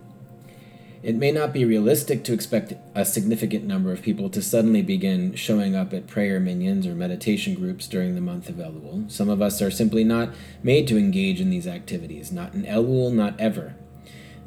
It 1.07 1.15
may 1.15 1.31
not 1.31 1.53
be 1.53 1.65
realistic 1.65 2.25
to 2.25 2.33
expect 2.33 2.75
a 2.97 3.05
significant 3.05 3.65
number 3.65 3.93
of 3.93 4.03
people 4.03 4.29
to 4.31 4.43
suddenly 4.43 4.83
begin 4.83 5.37
showing 5.37 5.77
up 5.77 5.93
at 5.93 6.09
prayer 6.09 6.41
minyans 6.41 6.85
or 6.85 6.97
meditation 6.97 7.55
groups 7.55 7.87
during 7.87 8.17
the 8.17 8.21
month 8.21 8.49
of 8.49 8.57
Elul. 8.57 9.09
Some 9.09 9.29
of 9.29 9.41
us 9.41 9.63
are 9.63 9.71
simply 9.71 10.03
not 10.03 10.31
made 10.65 10.89
to 10.89 10.99
engage 10.99 11.41
in 11.41 11.49
these 11.49 11.69
activities, 11.69 12.33
not 12.33 12.55
in 12.55 12.65
Elul, 12.65 13.13
not 13.13 13.39
ever. 13.39 13.77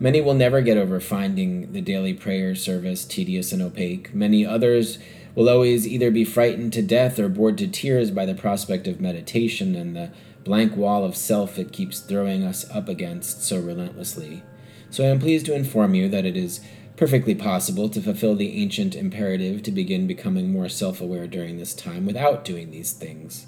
Many 0.01 0.20
will 0.20 0.34
never 0.34 0.60
get 0.60 0.75
over 0.75 1.00
finding 1.00 1.72
the 1.72 1.80
daily 1.80 2.13
prayer 2.13 2.54
service 2.56 3.06
tedious 3.06 3.54
and 3.54 3.62
opaque. 3.62 4.13
Many 4.13 4.46
others 4.46 5.00
will 5.36 5.48
always 5.48 5.88
either 5.88 6.12
be 6.12 6.25
frightened 6.25 6.74
to 6.74 6.82
death 6.82 7.20
or 7.20 7.30
bored 7.30 7.58
to 7.60 7.70
tears 7.70 8.12
by 8.12 8.25
the 8.25 8.36
prospect 8.36 8.86
of 8.86 9.00
meditation 9.00 9.78
and 9.78 9.96
the 9.96 10.12
blank 10.44 10.75
wall 10.75 11.06
of 11.06 11.16
self 11.16 11.58
it 11.58 11.72
keeps 11.72 12.01
throwing 12.01 12.44
us 12.44 12.70
up 12.70 12.89
against 12.89 13.44
so 13.46 13.62
relentlessly. 13.62 14.44
So 14.91 15.03
I 15.03 15.08
am 15.08 15.19
pleased 15.19 15.46
to 15.48 15.55
inform 15.55 15.93
you 15.93 16.10
that 16.10 16.25
it 16.25 16.36
is 16.36 16.62
perfectly 16.98 17.36
possible 17.36 17.88
to 17.89 18.01
fulfill 18.01 18.36
the 18.36 18.62
ancient 18.62 18.96
imperative 18.96 19.63
to 19.63 19.72
begin 19.72 20.08
becoming 20.08 20.51
more 20.51 20.67
self 20.67 21.00
aware 21.00 21.27
during 21.27 21.58
this 21.58 21.74
time 21.74 22.05
without 22.05 22.43
doing 22.43 22.72
these 22.72 22.91
things. 22.91 23.48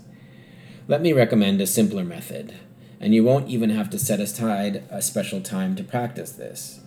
Let 0.88 1.02
me 1.02 1.14
recommend 1.14 1.60
a 1.62 1.68
simpler 1.68 2.04
method, 2.04 2.56
and 3.00 3.14
you 3.14 3.24
won't 3.24 3.50
even 3.50 3.72
have 3.72 3.90
to 3.90 4.00
set 4.00 4.20
aside 4.20 4.84
a 4.90 5.02
special 5.02 5.42
time 5.42 5.76
to 5.76 5.84
practice 5.84 6.32
this. 6.32 6.80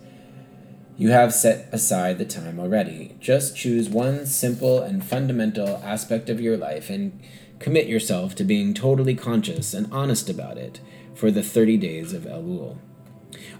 You 0.97 1.09
have 1.09 1.33
set 1.33 1.67
aside 1.73 2.17
the 2.17 2.25
time 2.25 2.59
already. 2.59 3.15
Just 3.19 3.57
choose 3.57 3.89
one 3.89 4.25
simple 4.25 4.81
and 4.81 5.03
fundamental 5.03 5.81
aspect 5.83 6.29
of 6.29 6.39
your 6.39 6.55
life 6.55 6.89
and 6.89 7.19
commit 7.59 7.87
yourself 7.87 8.33
to 8.35 8.43
being 8.43 8.73
totally 8.73 9.15
conscious 9.15 9.73
and 9.73 9.91
honest 9.91 10.29
about 10.29 10.57
it 10.57 10.79
for 11.13 11.31
the 11.31 11.43
30 11.43 11.77
days 11.77 12.13
of 12.13 12.23
Elul. 12.23 12.77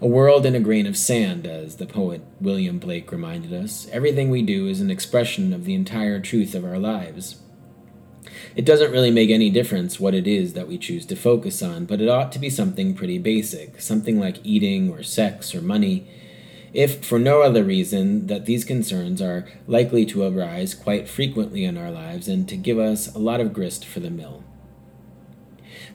A 0.01 0.07
world 0.07 0.45
in 0.45 0.55
a 0.55 0.59
grain 0.59 0.85
of 0.85 0.97
sand, 0.97 1.45
as 1.45 1.77
the 1.77 1.85
poet 1.85 2.21
William 2.39 2.79
Blake 2.79 3.11
reminded 3.11 3.53
us. 3.53 3.87
Everything 3.91 4.29
we 4.29 4.41
do 4.41 4.67
is 4.67 4.81
an 4.81 4.91
expression 4.91 5.53
of 5.53 5.65
the 5.65 5.73
entire 5.73 6.19
truth 6.19 6.55
of 6.55 6.65
our 6.65 6.79
lives. 6.79 7.41
It 8.55 8.65
doesn't 8.65 8.91
really 8.91 9.11
make 9.11 9.29
any 9.29 9.49
difference 9.49 9.99
what 9.99 10.15
it 10.15 10.27
is 10.27 10.53
that 10.53 10.67
we 10.67 10.77
choose 10.77 11.05
to 11.07 11.15
focus 11.15 11.61
on, 11.61 11.85
but 11.85 12.01
it 12.01 12.09
ought 12.09 12.31
to 12.33 12.39
be 12.39 12.49
something 12.49 12.93
pretty 12.93 13.17
basic, 13.17 13.81
something 13.81 14.19
like 14.19 14.45
eating 14.45 14.89
or 14.89 15.03
sex 15.03 15.53
or 15.53 15.61
money 15.61 16.07
if 16.75 17.05
for 17.05 17.17
no 17.17 17.41
other 17.41 17.63
reason 17.63 18.27
that 18.27 18.45
these 18.45 18.65
concerns 18.65 19.21
are 19.21 19.47
likely 19.65 20.05
to 20.05 20.23
arise 20.23 20.73
quite 20.73 21.07
frequently 21.07 21.63
in 21.63 21.77
our 21.77 21.89
lives 21.89 22.27
and 22.27 22.49
to 22.49 22.57
give 22.57 22.77
us 22.77 23.15
a 23.15 23.17
lot 23.19 23.39
of 23.39 23.53
grist 23.53 23.85
for 23.85 24.01
the 24.01 24.09
mill. 24.09 24.43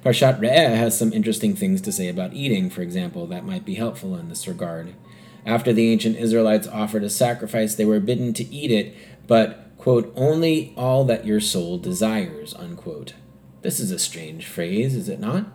Parshat 0.04 0.40
Re'eh 0.40 0.76
has 0.76 0.98
some 0.98 1.12
interesting 1.12 1.54
things 1.54 1.82
to 1.82 1.92
say 1.92 2.08
about 2.08 2.32
eating, 2.32 2.70
for 2.70 2.80
example, 2.80 3.26
that 3.26 3.44
might 3.44 3.66
be 3.66 3.74
helpful 3.74 4.16
in 4.16 4.30
this 4.30 4.48
regard. 4.48 4.94
After 5.44 5.74
the 5.74 5.92
ancient 5.92 6.16
Israelites 6.16 6.66
offered 6.66 7.04
a 7.04 7.10
sacrifice, 7.10 7.74
they 7.74 7.84
were 7.84 8.00
bidden 8.00 8.32
to 8.34 8.44
eat 8.54 8.70
it, 8.70 8.94
but, 9.26 9.70
quote, 9.76 10.10
only 10.16 10.72
all 10.74 11.04
that 11.04 11.26
your 11.26 11.40
soul 11.40 11.76
desires, 11.76 12.54
unquote. 12.54 13.12
This 13.60 13.78
is 13.78 13.90
a 13.90 13.98
strange 13.98 14.46
phrase, 14.46 14.94
is 14.94 15.10
it 15.10 15.20
not? 15.20 15.46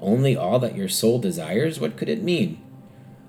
Only 0.00 0.36
all 0.36 0.58
that 0.60 0.76
your 0.76 0.88
soul 0.88 1.18
desires? 1.18 1.78
What 1.78 1.98
could 1.98 2.08
it 2.08 2.22
mean? 2.22 2.62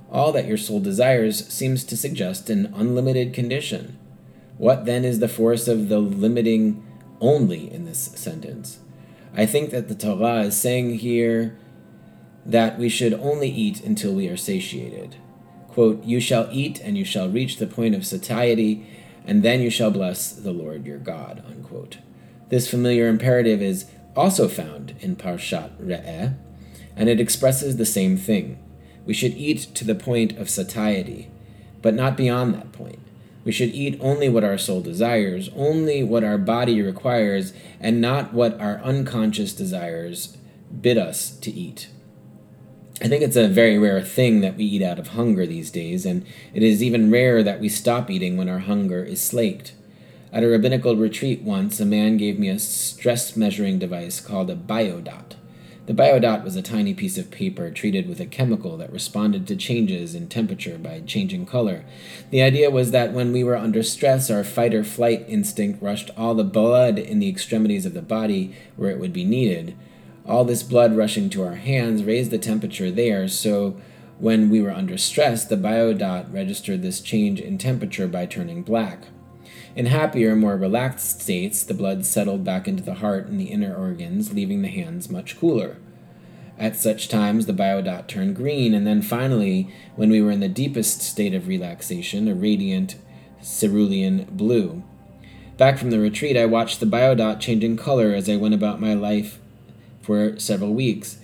All 0.09 0.31
that 0.31 0.47
your 0.47 0.57
soul 0.57 0.79
desires 0.79 1.45
seems 1.49 1.83
to 1.83 1.97
suggest 1.97 2.49
an 2.49 2.71
unlimited 2.73 3.33
condition. 3.33 3.97
What 4.57 4.85
then 4.85 5.03
is 5.03 5.19
the 5.19 5.27
force 5.27 5.67
of 5.67 5.89
the 5.89 5.99
limiting 5.99 6.85
only 7.19 7.71
in 7.71 7.83
this 7.83 7.99
sentence? 8.15 8.79
I 9.38 9.46
think 9.46 9.70
that 9.70 9.88
the 9.88 9.94
Torah 9.94 10.41
is 10.41 10.60
saying 10.60 10.96
here 10.96 11.60
that 12.44 12.79
we 12.79 12.89
should 12.89 13.13
only 13.13 13.50
eat 13.50 13.84
until 13.84 14.13
we 14.13 14.27
are 14.27 14.36
satiated. 14.36 15.17
Quote, 15.67 16.03
You 16.03 16.20
shall 16.20 16.50
eat 16.51 16.82
and 16.82 16.98
you 16.98 17.06
shall 17.06 17.29
reach 17.29 17.58
the 17.58 17.67
point 17.67 17.94
of 17.94 18.03
satiety, 18.03 18.88
and 19.27 19.44
then 19.44 19.62
you 19.62 19.70
shall 19.70 19.91
bless 19.91 20.32
the 20.32 20.51
Lord 20.51 20.88
your 20.88 20.98
God. 20.98 21.44
Unquote. 21.48 22.00
This 22.50 22.67
familiar 22.67 23.08
imperative 23.08 23.62
is 23.62 23.86
also 24.15 24.48
found 24.48 24.96
in 25.01 25.15
Parshat 25.15 25.70
Re'eh, 25.79 26.34
and 26.96 27.08
it 27.08 27.20
expresses 27.20 27.77
the 27.77 27.86
same 27.86 28.17
thing. 28.17 28.58
We 29.06 29.13
should 29.13 29.34
eat 29.34 29.60
to 29.75 29.86
the 29.86 29.94
point 29.94 30.36
of 30.38 30.50
satiety, 30.50 31.29
but 31.84 31.94
not 31.94 32.17
beyond 32.17 32.56
that 32.56 32.72
point. 32.72 33.06
We 33.47 33.53
should 33.53 33.69
eat 33.69 33.97
only 34.01 34.27
what 34.27 34.43
our 34.43 34.57
soul 34.57 34.81
desires, 34.81 35.49
only 35.55 36.03
what 36.03 36.25
our 36.25 36.37
body 36.37 36.81
requires, 36.81 37.53
and 37.79 38.01
not 38.01 38.33
what 38.33 38.59
our 38.59 38.79
unconscious 38.79 39.53
desires 39.53 40.35
bid 40.81 40.97
us 40.97 41.31
to 41.37 41.49
eat. 41.49 41.87
I 43.01 43.07
think 43.07 43.23
it's 43.23 43.37
a 43.37 43.47
very 43.47 43.77
rare 43.77 44.01
thing 44.01 44.41
that 44.41 44.57
we 44.57 44.65
eat 44.65 44.81
out 44.81 44.99
of 44.99 45.07
hunger 45.07 45.45
these 45.45 45.71
days, 45.71 46.05
and 46.05 46.25
it 46.53 46.61
is 46.61 46.83
even 46.83 47.09
rarer 47.09 47.41
that 47.41 47.61
we 47.61 47.69
stop 47.69 48.11
eating 48.11 48.35
when 48.35 48.49
our 48.49 48.59
hunger 48.59 49.01
is 49.01 49.21
slaked. 49.21 49.71
At 50.33 50.43
a 50.43 50.47
rabbinical 50.47 50.97
retreat 50.97 51.41
once, 51.41 51.79
a 51.79 51.85
man 51.85 52.17
gave 52.17 52.37
me 52.37 52.49
a 52.49 52.59
stress 52.59 53.37
measuring 53.37 53.79
device 53.79 54.19
called 54.19 54.49
a 54.49 54.57
biodot. 54.57 55.35
The 55.88 55.94
biodot 55.94 56.44
was 56.44 56.58
a 56.58 56.62
tiny 56.62 56.94
piece 56.94 57.17
of 57.17 57.32
paper 57.32 57.72
treated 57.72 58.10
with 58.10 58.20
a 58.20 58.25
chemical 58.25 58.75
that 58.75 58.91
responded 58.91 59.48
to 59.48 59.56
changes 59.56 60.13
in 60.13 60.27
temperature 60.27 60.77
by 60.77 61.00
changing 61.00 61.46
color. 61.46 61.86
The 62.29 62.41
idea 62.41 62.70
was 62.70 62.91
that 62.91 63.13
when 63.13 63.32
we 63.32 63.41
were 63.41 63.56
under 63.56 63.82
stress, 63.82 64.29
our 64.29 64.44
fight 64.44 64.74
or 64.74 64.84
flight 64.84 65.24
instinct 65.29 65.82
rushed 65.82 66.12
all 66.17 66.36
the 66.36 66.44
blood 66.44 67.00
in 67.00 67.20
the 67.20 67.29
extremities 67.29 67.86
of 67.86 67.94
the 67.94 68.01
body 68.01 68.53
where 68.75 68.91
it 68.91 69.00
would 69.00 69.13
be 69.13 69.24
needed. 69.24 69.77
All 70.25 70.44
this 70.44 70.62
blood 70.62 70.94
rushing 70.94 71.29
to 71.29 71.44
our 71.44 71.56
hands 71.56 72.03
raised 72.03 72.32
the 72.32 72.38
temperature 72.38 72.91
there, 72.91 73.29
so 73.29 73.79
when 74.20 74.50
we 74.50 74.62
were 74.62 74.72
under 74.72 74.98
stress, 74.98 75.46
the 75.46 75.56
biodot 75.56 76.34
registered 76.34 76.82
this 76.82 77.00
change 77.00 77.39
in 77.39 77.58
temperature 77.58 78.08
by 78.08 78.25
turning 78.25 78.62
black. 78.62 79.06
In 79.75 79.85
happier, 79.85 80.35
more 80.35 80.57
relaxed 80.57 81.21
states, 81.21 81.63
the 81.63 81.73
blood 81.73 82.05
settled 82.05 82.43
back 82.43 82.67
into 82.67 82.83
the 82.83 82.95
heart 82.95 83.27
and 83.27 83.39
the 83.39 83.51
inner 83.51 83.75
organs, 83.75 84.33
leaving 84.33 84.61
the 84.61 84.69
hands 84.69 85.09
much 85.09 85.39
cooler. 85.39 85.77
At 86.57 86.75
such 86.75 87.07
times, 87.07 87.45
the 87.45 87.53
biodot 87.53 88.07
turned 88.07 88.35
green, 88.35 88.73
and 88.73 88.87
then 88.87 89.01
finally, 89.01 89.71
when 89.95 90.09
we 90.09 90.21
were 90.21 90.31
in 90.31 90.39
the 90.39 90.47
deepest 90.47 91.01
state 91.01 91.35
of 91.35 91.47
relaxation, 91.47 92.27
a 92.27 92.33
radiant 92.33 92.95
cerulean 93.43 94.25
blue. 94.31 94.83
Back 95.57 95.77
from 95.77 95.91
the 95.91 95.99
retreat, 95.99 96.35
I 96.35 96.45
watched 96.45 96.79
the 96.79 96.85
biodot 96.85 97.39
changing 97.39 97.77
color 97.77 98.13
as 98.13 98.27
I 98.29 98.35
went 98.35 98.55
about 98.55 98.81
my 98.81 98.93
life 98.93 99.39
for 100.01 100.39
several 100.39 100.73
weeks. 100.73 101.19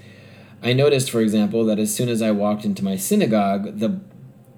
I 0.62 0.74
noticed, 0.74 1.12
for 1.12 1.22
example, 1.22 1.66
that 1.66 1.80
as 1.80 1.94
soon 1.94 2.10
as 2.10 2.22
I 2.22 2.32
walked 2.32 2.66
into 2.66 2.84
my 2.84 2.96
synagogue, 2.96 3.80
the 3.80 4.00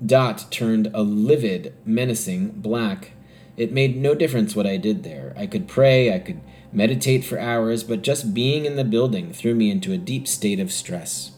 dot 0.05 0.51
turned 0.51 0.91
a 0.93 1.01
livid, 1.01 1.74
menacing 1.86 2.50
black. 2.50 3.12
It 3.58 3.72
made 3.72 3.96
no 3.96 4.16
difference 4.16 4.56
what 4.56 4.68
I 4.68 4.78
did 4.78 5.04
there. 5.04 5.34
I 5.38 5.48
could 5.48 5.68
pray, 5.68 6.14
I 6.14 6.20
could 6.20 6.42
meditate 6.72 7.24
for 7.24 7.40
hours, 7.40 7.84
but 7.84 8.02
just 8.02 8.34
being 8.34 8.66
in 8.66 8.76
the 8.76 8.84
building 8.84 9.32
threw 9.32 9.56
me 9.56 9.72
into 9.72 9.94
a 9.94 9.98
deep 9.98 10.28
state 10.28 10.60
of 10.60 10.72
stress. 10.72 11.32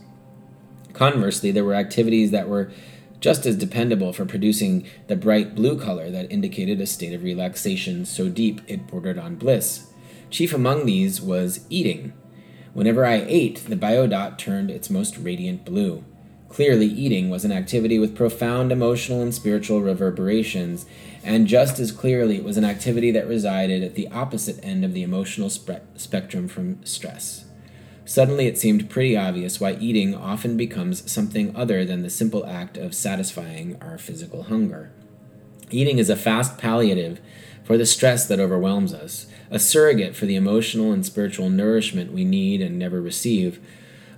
Conversely, 0.93 1.51
there 1.51 1.65
were 1.65 1.75
activities 1.75 2.31
that 2.31 2.49
were 2.49 2.71
just 3.19 3.45
as 3.45 3.55
dependable 3.55 4.13
for 4.13 4.25
producing 4.25 4.87
the 5.07 5.15
bright 5.15 5.55
blue 5.55 5.79
color 5.79 6.09
that 6.09 6.31
indicated 6.31 6.81
a 6.81 6.85
state 6.87 7.13
of 7.13 7.23
relaxation 7.23 8.05
so 8.05 8.29
deep 8.29 8.61
it 8.67 8.87
bordered 8.87 9.17
on 9.17 9.35
bliss. 9.35 9.91
Chief 10.29 10.53
among 10.53 10.85
these 10.85 11.21
was 11.21 11.65
eating. 11.69 12.13
Whenever 12.73 13.05
I 13.05 13.25
ate, 13.27 13.65
the 13.67 13.75
biodot 13.75 14.37
turned 14.37 14.69
its 14.69 14.89
most 14.89 15.17
radiant 15.17 15.65
blue. 15.65 16.03
Clearly, 16.49 16.87
eating 16.87 17.29
was 17.29 17.45
an 17.45 17.51
activity 17.51 17.99
with 17.99 18.15
profound 18.15 18.71
emotional 18.71 19.21
and 19.21 19.33
spiritual 19.33 19.81
reverberations, 19.81 20.85
and 21.23 21.45
just 21.45 21.77
as 21.79 21.91
clearly, 21.91 22.37
it 22.37 22.43
was 22.43 22.57
an 22.57 22.65
activity 22.65 23.11
that 23.11 23.27
resided 23.27 23.83
at 23.83 23.95
the 23.95 24.07
opposite 24.07 24.59
end 24.63 24.85
of 24.85 24.93
the 24.93 25.03
emotional 25.03 25.49
spe- 25.49 25.83
spectrum 25.95 26.47
from 26.47 26.83
stress. 26.85 27.45
Suddenly, 28.05 28.47
it 28.47 28.57
seemed 28.57 28.89
pretty 28.89 29.17
obvious 29.17 29.59
why 29.59 29.73
eating 29.73 30.15
often 30.15 30.55
becomes 30.55 31.11
something 31.11 31.53
other 31.53 31.83
than 31.83 32.03
the 32.03 32.09
simple 32.09 32.45
act 32.45 32.77
of 32.77 32.95
satisfying 32.95 33.77
our 33.81 33.97
physical 33.97 34.43
hunger. 34.43 34.91
Eating 35.69 35.97
is 35.97 36.09
a 36.09 36.15
fast 36.15 36.57
palliative 36.57 37.19
for 37.65 37.77
the 37.77 37.85
stress 37.85 38.25
that 38.25 38.39
overwhelms 38.39 38.93
us, 38.93 39.27
a 39.51 39.59
surrogate 39.59 40.15
for 40.15 40.25
the 40.25 40.37
emotional 40.37 40.93
and 40.93 41.05
spiritual 41.05 41.49
nourishment 41.49 42.13
we 42.13 42.23
need 42.23 42.61
and 42.61 42.79
never 42.79 43.01
receive, 43.01 43.59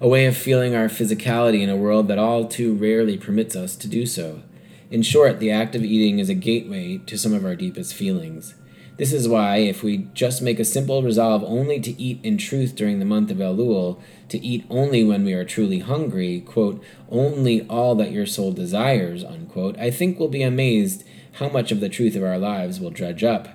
a 0.02 0.08
way 0.08 0.26
of 0.26 0.38
feeling 0.38 0.76
our 0.76 0.88
physicality 0.88 1.62
in 1.62 1.70
a 1.70 1.76
world 1.76 2.08
that 2.08 2.18
all 2.18 2.48
too 2.48 2.74
rarely 2.74 3.18
permits 3.18 3.56
us 3.56 3.76
to 3.76 3.88
do 3.88 4.06
so. 4.06 4.42
In 4.90 5.02
short, 5.02 5.40
the 5.40 5.52
act 5.52 5.76
of 5.76 5.84
eating 5.84 6.20
is 6.20 6.30
a 6.30 6.34
gateway 6.34 7.00
to 7.06 7.18
some 7.18 7.34
of 7.34 7.46
our 7.46 7.56
deepest 7.56 7.94
feelings. 7.94 8.56
This 8.96 9.14
is 9.14 9.28
why, 9.28 9.58
if 9.58 9.84
we 9.84 10.10
just 10.14 10.42
make 10.42 10.60
a 10.60 10.66
simple 10.66 11.04
resolve 11.04 11.44
only 11.44 11.80
to 11.82 12.02
eat 12.02 12.20
in 12.24 12.38
truth 12.38 12.76
during 12.76 13.00
the 13.00 13.06
month 13.06 13.30
of 13.30 13.38
Elul, 13.38 14.00
to 14.30 14.40
eat 14.40 14.66
only 14.70 15.04
when 15.04 15.24
we 15.24 15.34
are 15.34 15.46
truly 15.46 15.80
hungry, 15.80 16.42
quote, 16.42 16.82
only 17.10 17.66
all 17.68 17.96
that 17.96 18.12
your 18.12 18.26
soul 18.26 18.52
desires, 18.52 19.24
unquote, 19.24 19.78
I 19.78 19.92
think 19.92 20.18
we'll 20.18 20.30
be 20.30 20.44
amazed 20.44 21.04
how 21.34 21.50
much 21.50 21.72
of 21.72 21.80
the 21.82 21.90
truth 21.90 22.16
of 22.16 22.24
our 22.24 22.38
lives 22.38 22.80
will 22.80 22.90
dredge 22.90 23.24
up. 23.24 23.50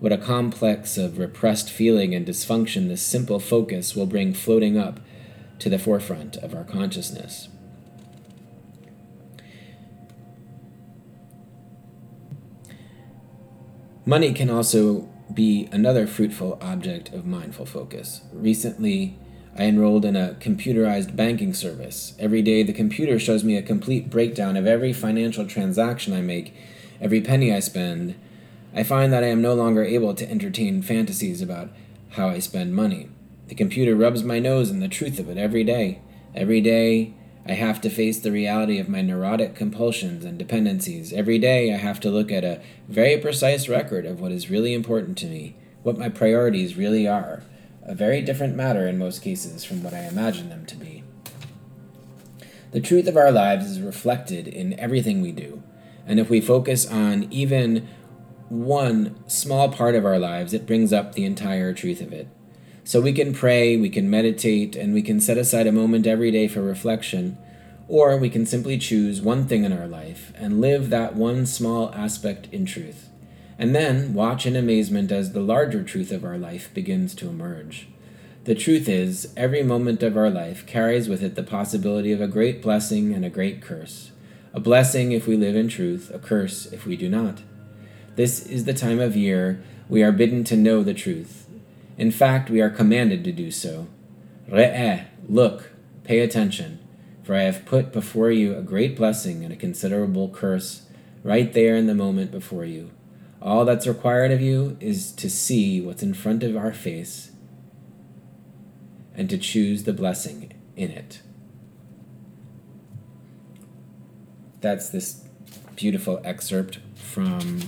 What 0.00 0.12
a 0.12 0.18
complex 0.18 0.96
of 0.96 1.18
repressed 1.18 1.70
feeling 1.70 2.14
and 2.14 2.26
dysfunction 2.26 2.88
this 2.88 3.02
simple 3.02 3.38
focus 3.38 3.94
will 3.94 4.06
bring 4.06 4.32
floating 4.32 4.78
up 4.78 5.00
to 5.60 5.68
the 5.68 5.78
forefront 5.78 6.36
of 6.36 6.54
our 6.54 6.64
consciousness. 6.64 7.48
Money 14.04 14.32
can 14.32 14.50
also 14.50 15.08
be 15.32 15.68
another 15.70 16.06
fruitful 16.06 16.58
object 16.60 17.12
of 17.12 17.24
mindful 17.24 17.64
focus. 17.64 18.22
Recently, 18.32 19.16
I 19.56 19.64
enrolled 19.64 20.04
in 20.04 20.16
a 20.16 20.36
computerized 20.40 21.14
banking 21.14 21.54
service. 21.54 22.14
Every 22.18 22.42
day, 22.42 22.62
the 22.62 22.72
computer 22.72 23.18
shows 23.18 23.44
me 23.44 23.56
a 23.56 23.62
complete 23.62 24.10
breakdown 24.10 24.56
of 24.56 24.66
every 24.66 24.92
financial 24.92 25.46
transaction 25.46 26.12
I 26.12 26.22
make, 26.22 26.54
every 27.00 27.20
penny 27.20 27.52
I 27.52 27.60
spend, 27.60 28.16
I 28.74 28.84
find 28.84 29.12
that 29.12 29.24
I 29.24 29.28
am 29.28 29.42
no 29.42 29.54
longer 29.54 29.84
able 29.84 30.14
to 30.14 30.30
entertain 30.30 30.82
fantasies 30.82 31.42
about 31.42 31.70
how 32.10 32.28
I 32.28 32.38
spend 32.38 32.74
money. 32.74 33.08
The 33.50 33.56
computer 33.56 33.96
rubs 33.96 34.22
my 34.22 34.38
nose 34.38 34.70
in 34.70 34.78
the 34.78 34.86
truth 34.86 35.18
of 35.18 35.28
it 35.28 35.36
every 35.36 35.64
day. 35.64 36.00
Every 36.36 36.60
day, 36.60 37.14
I 37.44 37.54
have 37.54 37.80
to 37.80 37.90
face 37.90 38.20
the 38.20 38.30
reality 38.30 38.78
of 38.78 38.88
my 38.88 39.02
neurotic 39.02 39.56
compulsions 39.56 40.24
and 40.24 40.38
dependencies. 40.38 41.12
Every 41.12 41.36
day, 41.36 41.74
I 41.74 41.76
have 41.76 41.98
to 42.00 42.12
look 42.12 42.30
at 42.30 42.44
a 42.44 42.62
very 42.86 43.18
precise 43.18 43.68
record 43.68 44.06
of 44.06 44.20
what 44.20 44.30
is 44.30 44.50
really 44.50 44.72
important 44.72 45.18
to 45.18 45.26
me, 45.26 45.56
what 45.82 45.98
my 45.98 46.08
priorities 46.08 46.76
really 46.76 47.08
are. 47.08 47.42
A 47.82 47.92
very 47.92 48.22
different 48.22 48.54
matter 48.54 48.86
in 48.86 48.98
most 48.98 49.20
cases 49.20 49.64
from 49.64 49.82
what 49.82 49.94
I 49.94 50.04
imagine 50.04 50.48
them 50.48 50.64
to 50.66 50.76
be. 50.76 51.02
The 52.70 52.80
truth 52.80 53.08
of 53.08 53.16
our 53.16 53.32
lives 53.32 53.66
is 53.66 53.80
reflected 53.80 54.46
in 54.46 54.78
everything 54.78 55.20
we 55.20 55.32
do, 55.32 55.60
and 56.06 56.20
if 56.20 56.30
we 56.30 56.40
focus 56.40 56.86
on 56.86 57.26
even 57.32 57.88
one 58.48 59.16
small 59.28 59.70
part 59.70 59.96
of 59.96 60.04
our 60.04 60.20
lives, 60.20 60.54
it 60.54 60.66
brings 60.66 60.92
up 60.92 61.14
the 61.14 61.24
entire 61.24 61.74
truth 61.74 62.00
of 62.00 62.12
it. 62.12 62.28
So 62.90 63.00
we 63.00 63.12
can 63.12 63.32
pray, 63.32 63.76
we 63.76 63.88
can 63.88 64.10
meditate, 64.10 64.74
and 64.74 64.92
we 64.92 65.00
can 65.00 65.20
set 65.20 65.38
aside 65.38 65.68
a 65.68 65.70
moment 65.70 66.08
every 66.08 66.32
day 66.32 66.48
for 66.48 66.60
reflection, 66.60 67.38
or 67.86 68.16
we 68.16 68.28
can 68.28 68.44
simply 68.44 68.78
choose 68.78 69.20
one 69.20 69.46
thing 69.46 69.62
in 69.62 69.72
our 69.72 69.86
life 69.86 70.32
and 70.34 70.60
live 70.60 70.90
that 70.90 71.14
one 71.14 71.46
small 71.46 71.94
aspect 71.94 72.48
in 72.50 72.66
truth, 72.66 73.08
and 73.56 73.76
then 73.76 74.12
watch 74.12 74.44
in 74.44 74.56
amazement 74.56 75.12
as 75.12 75.30
the 75.30 75.40
larger 75.40 75.84
truth 75.84 76.10
of 76.10 76.24
our 76.24 76.36
life 76.36 76.74
begins 76.74 77.14
to 77.14 77.28
emerge. 77.28 77.86
The 78.42 78.56
truth 78.56 78.88
is, 78.88 79.32
every 79.36 79.62
moment 79.62 80.02
of 80.02 80.16
our 80.16 80.28
life 80.28 80.66
carries 80.66 81.08
with 81.08 81.22
it 81.22 81.36
the 81.36 81.44
possibility 81.44 82.10
of 82.10 82.20
a 82.20 82.26
great 82.26 82.60
blessing 82.60 83.14
and 83.14 83.24
a 83.24 83.30
great 83.30 83.62
curse. 83.62 84.10
A 84.52 84.58
blessing 84.58 85.12
if 85.12 85.28
we 85.28 85.36
live 85.36 85.54
in 85.54 85.68
truth, 85.68 86.10
a 86.12 86.18
curse 86.18 86.66
if 86.66 86.86
we 86.86 86.96
do 86.96 87.08
not. 87.08 87.42
This 88.16 88.44
is 88.44 88.64
the 88.64 88.74
time 88.74 88.98
of 88.98 89.14
year 89.14 89.62
we 89.88 90.02
are 90.02 90.10
bidden 90.10 90.42
to 90.42 90.56
know 90.56 90.82
the 90.82 90.92
truth. 90.92 91.46
In 92.00 92.10
fact, 92.10 92.48
we 92.48 92.62
are 92.62 92.70
commanded 92.70 93.22
to 93.24 93.32
do 93.32 93.50
so. 93.50 93.86
Re'eh, 94.50 95.04
look, 95.28 95.72
pay 96.02 96.20
attention, 96.20 96.78
for 97.22 97.34
I 97.34 97.42
have 97.42 97.66
put 97.66 97.92
before 97.92 98.30
you 98.30 98.56
a 98.56 98.62
great 98.62 98.96
blessing 98.96 99.44
and 99.44 99.52
a 99.52 99.56
considerable 99.56 100.30
curse 100.30 100.86
right 101.22 101.52
there 101.52 101.76
in 101.76 101.86
the 101.86 101.94
moment 101.94 102.30
before 102.30 102.64
you. 102.64 102.90
All 103.42 103.66
that's 103.66 103.86
required 103.86 104.30
of 104.30 104.40
you 104.40 104.78
is 104.80 105.12
to 105.12 105.28
see 105.28 105.78
what's 105.82 106.02
in 106.02 106.14
front 106.14 106.42
of 106.42 106.56
our 106.56 106.72
face 106.72 107.32
and 109.14 109.28
to 109.28 109.36
choose 109.36 109.84
the 109.84 109.92
blessing 109.92 110.54
in 110.76 110.90
it. 110.90 111.20
that's 114.60 114.90
this 114.90 115.24
beautiful 115.76 116.20
excerpt 116.24 116.78
from 116.94 117.60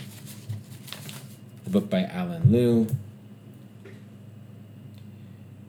the 1.65 1.71
book 1.71 1.89
by 1.89 2.05
Alan 2.05 2.53
Lew. 2.53 2.87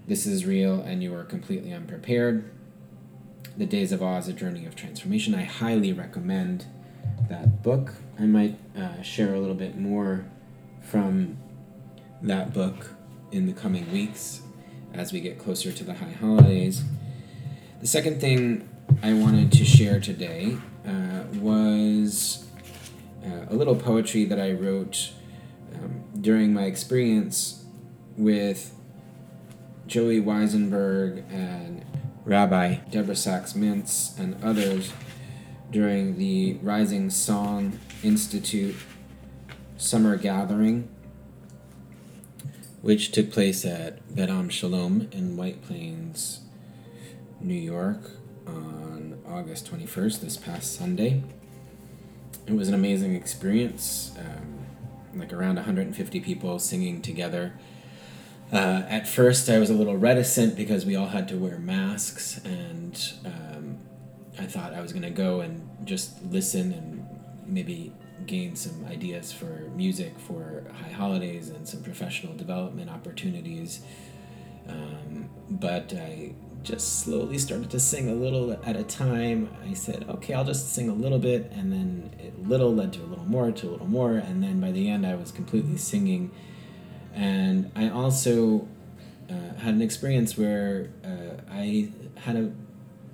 This 0.05 0.25
is 0.25 0.45
real 0.45 0.81
and 0.81 1.01
you 1.01 1.15
are 1.15 1.23
completely 1.23 1.71
unprepared. 1.71 2.51
The 3.55 3.65
Days 3.65 3.93
of 3.93 4.03
Awe, 4.03 4.17
A 4.17 4.33
Journey 4.33 4.65
of 4.65 4.75
Transformation. 4.75 5.33
I 5.33 5.43
highly 5.43 5.93
recommend 5.93 6.65
that 7.29 7.63
book. 7.63 7.93
I 8.19 8.23
might 8.25 8.59
uh, 8.77 9.01
share 9.01 9.33
a 9.33 9.39
little 9.39 9.55
bit 9.55 9.77
more 9.77 10.25
from 10.81 11.37
that 12.21 12.53
book 12.53 12.89
in 13.31 13.45
the 13.45 13.53
coming 13.53 13.89
weeks 13.93 14.41
as 14.93 15.13
we 15.13 15.21
get 15.21 15.39
closer 15.39 15.71
to 15.71 15.83
the 15.85 15.93
high 15.93 16.11
holidays. 16.11 16.83
The 17.79 17.87
second 17.87 18.19
thing 18.19 18.67
I 19.01 19.13
wanted 19.13 19.53
to 19.53 19.63
share 19.63 20.01
today 20.01 20.57
uh, 20.85 21.23
was 21.35 22.45
uh, 23.25 23.45
a 23.49 23.55
little 23.55 23.75
poetry 23.75 24.25
that 24.25 24.39
I 24.39 24.51
wrote 24.51 25.13
um, 25.75 26.03
during 26.19 26.53
my 26.53 26.63
experience 26.63 27.63
with 28.17 28.75
Joey 29.93 30.19
Weisenberg 30.19 31.23
and 31.31 31.85
Rabbi 32.25 32.77
Deborah 32.89 33.15
Sacks 33.15 33.53
Mintz 33.53 34.17
and 34.17 34.43
others 34.43 34.91
during 35.69 36.17
the 36.17 36.53
Rising 36.63 37.11
Song 37.11 37.77
Institute 38.01 38.75
summer 39.77 40.17
gathering, 40.17 40.89
which 42.81 43.11
took 43.11 43.31
place 43.31 43.65
at 43.65 44.15
Bet 44.15 44.31
Am 44.31 44.49
Shalom 44.49 45.09
in 45.11 45.37
White 45.37 45.61
Plains, 45.61 46.39
New 47.39 47.53
York 47.53 48.13
on 48.47 49.21
August 49.27 49.71
21st, 49.71 50.21
this 50.21 50.37
past 50.37 50.75
Sunday. 50.75 51.21
It 52.47 52.53
was 52.53 52.67
an 52.67 52.73
amazing 52.73 53.13
experience, 53.13 54.11
um, 54.17 54.65
like 55.19 55.31
around 55.31 55.57
150 55.57 56.19
people 56.19 56.57
singing 56.57 56.99
together 56.99 57.53
uh, 58.53 58.85
at 58.87 59.07
first, 59.07 59.49
I 59.49 59.57
was 59.57 59.71
a 59.71 59.73
little 59.73 59.97
reticent 59.97 60.55
because 60.55 60.85
we 60.85 60.95
all 60.95 61.07
had 61.07 61.27
to 61.29 61.37
wear 61.37 61.57
masks, 61.57 62.39
and 62.45 63.13
um, 63.25 63.79
I 64.37 64.45
thought 64.45 64.73
I 64.73 64.81
was 64.81 64.93
going 64.93 65.03
to 65.03 65.09
go 65.09 65.41
and 65.41 65.67
just 65.85 66.23
listen 66.23 66.71
and 66.71 67.07
maybe 67.47 67.91
gain 68.27 68.55
some 68.55 68.85
ideas 68.85 69.31
for 69.31 69.69
music 69.75 70.17
for 70.19 70.65
high 70.81 70.91
holidays 70.91 71.49
and 71.49 71.67
some 71.67 71.81
professional 71.81 72.35
development 72.35 72.91
opportunities. 72.91 73.81
Um, 74.69 75.29
but 75.49 75.91
I 75.93 76.35
just 76.61 76.99
slowly 76.99 77.39
started 77.39 77.71
to 77.71 77.79
sing 77.79 78.07
a 78.07 78.13
little 78.13 78.53
at 78.63 78.75
a 78.75 78.83
time. 78.83 79.49
I 79.67 79.73
said, 79.73 80.05
okay, 80.07 80.35
I'll 80.35 80.45
just 80.45 80.71
sing 80.73 80.89
a 80.89 80.93
little 80.93 81.19
bit, 81.19 81.51
and 81.55 81.71
then 81.71 82.11
it 82.19 82.47
little 82.47 82.73
led 82.73 82.93
to 82.93 83.01
a 83.01 83.07
little 83.07 83.25
more, 83.25 83.51
to 83.51 83.67
a 83.67 83.71
little 83.71 83.87
more, 83.87 84.13
and 84.13 84.43
then 84.43 84.61
by 84.61 84.71
the 84.71 84.89
end, 84.89 85.07
I 85.07 85.15
was 85.15 85.31
completely 85.31 85.77
singing 85.77 86.29
and 87.13 87.71
I 87.75 87.89
also 87.89 88.67
uh, 89.29 89.55
had 89.59 89.75
an 89.75 89.81
experience 89.81 90.37
where 90.37 90.89
uh, 91.03 91.41
I 91.51 91.89
had 92.15 92.35
a 92.35 92.51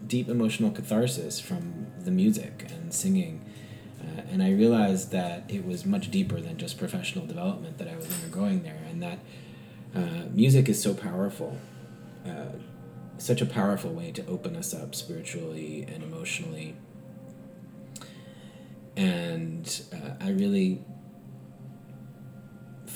deep 0.07 0.29
emotional 0.29 0.71
catharsis 0.71 1.39
from 1.39 1.87
the 1.99 2.11
music 2.11 2.65
and 2.69 2.93
singing. 2.93 3.45
Uh, 4.01 4.21
and 4.31 4.41
I 4.41 4.51
realized 4.51 5.11
that 5.11 5.43
it 5.49 5.65
was 5.65 5.85
much 5.85 6.09
deeper 6.09 6.39
than 6.39 6.57
just 6.57 6.77
professional 6.77 7.25
development 7.25 7.77
that 7.77 7.87
I 7.87 7.95
was 7.95 8.07
undergoing 8.13 8.63
there, 8.63 8.81
and 8.89 9.03
that 9.03 9.19
uh, 9.95 10.29
music 10.31 10.69
is 10.69 10.81
so 10.81 10.93
powerful, 10.93 11.57
uh, 12.25 12.53
such 13.17 13.41
a 13.41 13.45
powerful 13.45 13.91
way 13.91 14.11
to 14.11 14.25
open 14.27 14.55
us 14.55 14.73
up 14.73 14.95
spiritually 14.95 15.85
and 15.87 16.03
emotionally. 16.03 16.75
And 18.95 19.81
uh, 19.93 20.23
I 20.23 20.31
really 20.31 20.81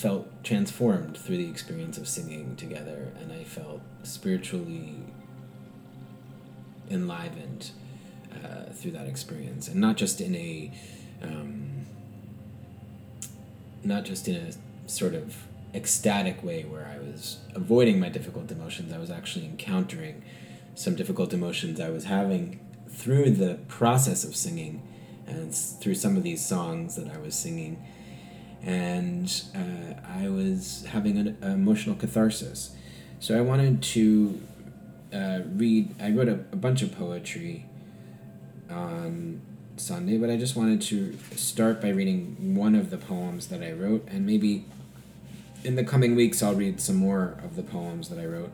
felt 0.04 0.44
transformed 0.44 1.16
through 1.16 1.38
the 1.38 1.50
experience 1.50 1.98
of 1.98 2.10
singing 2.10 2.58
together, 2.58 3.14
and 3.22 3.32
I 3.32 3.46
felt 3.46 3.80
spiritually 4.04 4.98
enlivened 6.92 7.72
uh, 8.36 8.74
through 8.74 8.92
that 8.92 9.08
experience, 9.08 9.70
and 9.70 9.78
not 9.80 9.96
just 9.96 10.20
in 10.20 10.36
a, 10.36 10.74
um, 11.22 11.86
not 13.82 14.04
just 14.04 14.28
in 14.28 14.36
a 14.36 14.90
sort 14.90 15.14
of 15.14 15.38
ecstatic 15.74 16.44
way 16.44 16.64
where 16.64 16.86
I 16.86 17.00
was 17.00 17.38
avoiding 17.56 17.98
my 17.98 18.10
difficult 18.10 18.52
emotions. 18.52 18.92
I 18.92 18.98
was 18.98 19.10
actually 19.10 19.46
encountering 19.46 20.22
some 20.76 20.96
difficult 20.96 21.32
emotions 21.32 21.80
I 21.80 21.92
was 21.92 22.04
having 22.04 22.60
through 22.90 23.32
the 23.32 23.58
process 23.70 24.26
of 24.26 24.36
singing, 24.36 24.82
and 25.26 25.56
through 25.56 25.96
some 25.96 26.18
of 26.18 26.24
these 26.24 26.46
songs 26.46 26.98
that 26.98 27.08
I 27.08 27.20
was 27.20 27.36
singing 27.36 27.82
and 28.64 29.44
uh, 29.56 30.00
I 30.08 30.30
was 30.30 30.86
having 30.90 31.18
an 31.18 31.38
emotional 31.42 31.96
catharsis. 31.96 32.76
So 33.20 33.38
I 33.38 33.42
wanted 33.42 33.82
to 33.84 34.42
uh, 35.14 35.40
read, 35.54 35.94
I 36.02 36.12
wrote 36.12 36.30
a, 36.30 36.40
a 36.52 36.56
bunch 36.56 36.82
of 36.82 36.98
poetry 36.98 37.66
on 38.70 39.42
Sunday, 39.76 40.18
but 40.18 40.30
I 40.30 40.38
just 40.38 40.56
wanted 40.56 40.82
to 40.84 41.18
start 41.36 41.82
by 41.82 41.90
reading 41.90 42.56
one 42.56 42.76
of 42.76 42.90
the 42.90 42.98
poems 42.98 43.48
that 43.48 43.62
I 43.62 43.72
wrote, 43.72 44.08
and 44.08 44.26
maybe 44.26 44.66
in 45.64 45.76
the 45.76 45.84
coming 45.84 46.16
weeks 46.16 46.42
I'll 46.42 46.56
read 46.56 46.80
some 46.80 46.96
more 46.96 47.38
of 47.44 47.56
the 47.56 47.64
poems 47.64 48.10
that 48.10 48.20
I 48.20 48.26
wrote. 48.26 48.52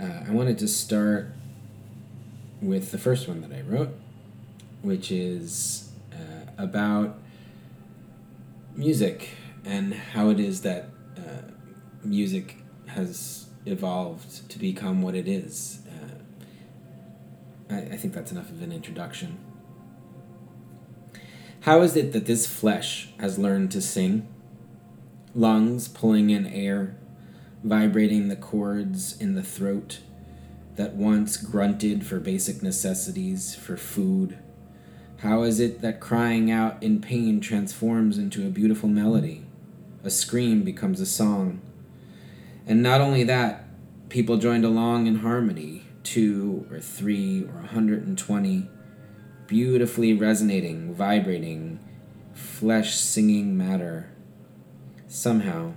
Uh, 0.00 0.24
I 0.28 0.30
wanted 0.30 0.58
to 0.58 0.68
start 0.68 1.32
with 2.60 2.92
the 2.92 2.98
first 2.98 3.28
one 3.28 3.40
that 3.42 3.52
I 3.52 3.62
wrote, 3.62 3.94
which 4.82 5.10
is 5.10 5.90
uh, 6.12 6.50
about 6.58 7.18
music 8.74 9.30
and 9.64 9.94
how 9.94 10.28
it 10.30 10.40
is 10.40 10.62
that 10.62 10.88
uh, 11.16 11.42
music 12.02 12.56
has 12.86 13.46
evolved 13.66 14.48
to 14.50 14.58
become 14.58 15.02
what 15.02 15.14
it 15.14 15.28
is. 15.28 15.80
Uh, 15.88 17.74
I, 17.74 17.78
I 17.94 17.96
think 17.96 18.14
that's 18.14 18.32
enough 18.32 18.50
of 18.50 18.62
an 18.62 18.72
introduction. 18.72 19.38
How 21.60 21.82
is 21.82 21.96
it 21.96 22.12
that 22.12 22.26
this 22.26 22.46
flesh 22.46 23.10
has 23.20 23.38
learned 23.38 23.70
to 23.72 23.80
sing? 23.80 24.26
Lungs 25.34 25.86
pulling 25.86 26.30
in 26.30 26.46
air, 26.46 26.96
vibrating 27.62 28.28
the 28.28 28.36
chords 28.36 29.16
in 29.20 29.34
the 29.34 29.42
throat 29.42 30.00
that 30.74 30.94
once 30.94 31.36
grunted 31.36 32.04
for 32.04 32.18
basic 32.18 32.62
necessities, 32.62 33.54
for 33.54 33.76
food, 33.76 34.38
how 35.22 35.44
is 35.44 35.60
it 35.60 35.82
that 35.82 36.00
crying 36.00 36.50
out 36.50 36.82
in 36.82 37.00
pain 37.00 37.40
transforms 37.40 38.18
into 38.18 38.44
a 38.44 38.50
beautiful 38.50 38.88
melody? 38.88 39.44
A 40.02 40.10
scream 40.10 40.64
becomes 40.64 41.00
a 41.00 41.06
song. 41.06 41.60
And 42.66 42.82
not 42.82 43.00
only 43.00 43.22
that, 43.22 43.64
people 44.08 44.36
joined 44.36 44.64
along 44.64 45.06
in 45.06 45.18
harmony, 45.18 45.84
two 46.02 46.66
or 46.72 46.80
three 46.80 47.44
or 47.44 47.58
a 47.60 47.70
120, 47.70 48.68
beautifully 49.46 50.12
resonating, 50.12 50.92
vibrating, 50.92 51.78
flesh 52.34 52.96
singing 52.96 53.56
matter. 53.56 54.10
Somehow, 55.06 55.74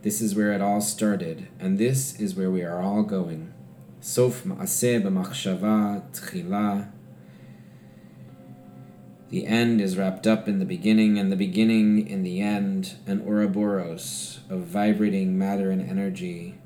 this 0.00 0.22
is 0.22 0.34
where 0.34 0.54
it 0.54 0.62
all 0.62 0.80
started, 0.80 1.48
and 1.60 1.78
this 1.78 2.18
is 2.18 2.34
where 2.34 2.50
we 2.50 2.62
are 2.62 2.80
all 2.80 3.02
going. 3.02 3.52
Sof 4.00 4.44
ma'aseh 4.44 5.02
b'machshava 5.02 6.10
tchila 6.12 6.92
the 9.30 9.46
end 9.46 9.80
is 9.80 9.98
wrapped 9.98 10.26
up 10.26 10.48
in 10.48 10.58
the 10.58 10.64
beginning, 10.64 11.18
and 11.18 11.30
the 11.30 11.36
beginning 11.36 12.06
in 12.06 12.22
the 12.22 12.40
end, 12.40 12.96
an 13.06 13.20
Ouroboros 13.20 14.40
of 14.48 14.60
vibrating 14.60 15.36
matter 15.36 15.70
and 15.70 15.88
energy. 15.88 16.58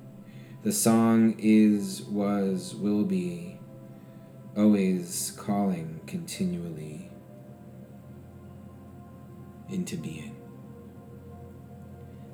The 0.62 0.72
song 0.72 1.34
is, 1.38 2.02
was, 2.02 2.74
will 2.74 3.04
be, 3.04 3.58
always 4.56 5.32
calling 5.36 6.00
continually 6.06 7.10
into 9.68 9.96
being. 9.96 10.36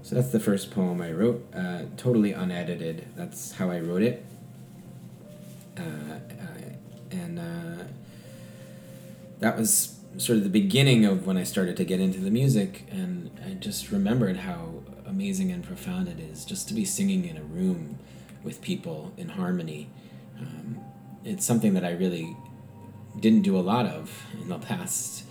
So 0.03 0.15
that's 0.15 0.31
the 0.31 0.41
first 0.41 0.71
poem 0.71 1.01
I 1.01 1.13
wrote, 1.13 1.47
uh, 1.55 1.83
totally 1.97 2.33
unedited. 2.33 3.07
That's 3.15 3.53
how 3.53 3.71
I 3.71 3.81
wrote 3.81 4.03
it. 4.03 4.25
Uh, 5.77 5.83
uh, 5.83 6.71
and 7.11 7.39
uh, 7.39 7.85
that 9.39 9.57
was 9.57 9.98
sort 10.19 10.37
of 10.39 10.45
the 10.45 10.51
beginning 10.51 11.05
of 11.05 11.27
when 11.27 11.37
I 11.37 11.45
started 11.45 11.77
to 11.79 11.85
get 11.85 12.01
into 12.01 12.19
the 12.21 12.31
music, 12.31 12.85
and 12.91 13.31
I 13.45 13.55
just 13.55 13.91
remembered 13.91 14.39
how 14.39 14.83
amazing 15.07 15.51
and 15.51 15.65
profound 15.65 16.09
it 16.09 16.21
is 16.21 16.45
just 16.45 16.69
to 16.69 16.75
be 16.75 16.85
singing 16.85 17.25
in 17.25 17.37
a 17.37 17.43
room 17.43 17.99
with 18.43 18.61
people 18.61 19.13
in 19.17 19.31
harmony. 19.31 19.89
Um, 20.39 20.81
it's 21.25 21.45
something 21.45 21.75
that 21.75 21.85
I 21.85 21.93
really 21.93 22.37
didn't 23.19 23.43
do 23.43 23.57
a 23.57 23.61
lot 23.61 23.87
of 23.87 24.25
in 24.41 24.49
the 24.49 24.59
past 24.59 25.25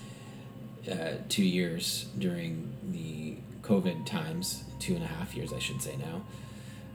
uh, 0.92 1.16
two 1.30 1.44
years 1.44 2.08
during 2.18 2.74
the 2.84 3.38
COVID 3.62 4.06
times, 4.06 4.64
two 4.80 4.96
and 4.96 5.04
a 5.04 5.08
half 5.08 5.36
years, 5.36 5.52
I 5.52 5.60
should 5.60 5.82
say 5.82 5.98
now. 5.98 6.22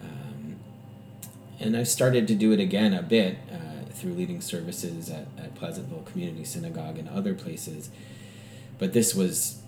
Um, 0.03 0.57
and 1.61 1.77
I've 1.77 1.89
started 1.89 2.27
to 2.29 2.35
do 2.35 2.53
it 2.53 2.61
again 2.61 2.95
a 2.95 3.03
bit 3.03 3.37
uh, 3.51 3.72
through 3.95 4.15
leading 4.15 4.41
services 4.41 5.11
at, 5.11 5.27
at 5.39 5.55
Pleasantville 5.55 6.03
Community 6.03 6.45
Synagogue 6.45 6.99
and 6.99 7.09
other 7.09 7.35
places. 7.35 7.91
But 8.79 8.93
this 8.93 9.15
was 9.15 9.63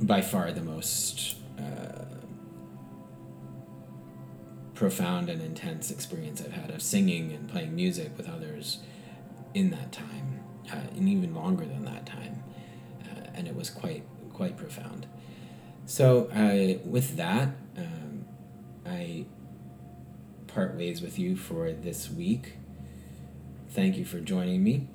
by 0.00 0.22
far 0.22 0.50
the 0.52 0.62
most 0.62 1.36
uh, 1.58 2.04
profound 4.74 5.28
and 5.28 5.42
intense 5.42 5.90
experience 5.90 6.40
I've 6.40 6.52
had 6.52 6.70
of 6.70 6.80
singing 6.80 7.32
and 7.32 7.48
playing 7.48 7.74
music 7.74 8.16
with 8.16 8.28
others 8.28 8.78
in 9.52 9.70
that 9.70 9.92
time, 9.92 10.40
uh, 10.72 10.76
and 10.96 11.08
even 11.08 11.34
longer 11.34 11.64
than 11.64 11.84
that 11.84 12.06
time. 12.06 12.42
Uh, 13.04 13.26
and 13.34 13.46
it 13.46 13.54
was 13.54 13.68
quite 13.68 14.04
quite 14.32 14.56
profound. 14.56 15.06
So 15.84 16.30
I, 16.32 16.80
with 16.84 17.16
that, 17.16 17.48
um, 17.76 18.24
I 18.86 19.26
part 20.46 20.76
ways 20.76 21.02
with 21.02 21.18
you 21.18 21.36
for 21.36 21.72
this 21.72 22.10
week. 22.10 22.54
Thank 23.70 23.96
you 23.96 24.04
for 24.04 24.18
joining 24.18 24.64
me. 24.64 24.88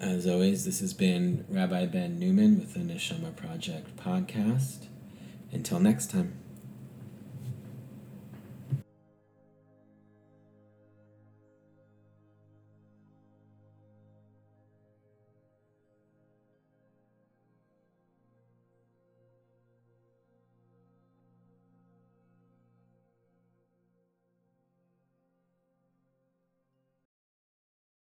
As 0.00 0.26
always, 0.28 0.64
this 0.64 0.80
has 0.80 0.92
been 0.92 1.44
Rabbi 1.48 1.86
Ben 1.86 2.18
Newman 2.20 2.60
with 2.60 2.74
the 2.74 2.80
Neshama 2.80 3.34
Project 3.34 3.96
podcast. 3.96 4.86
Until 5.50 5.80
next 5.80 6.10
time. 6.10 6.43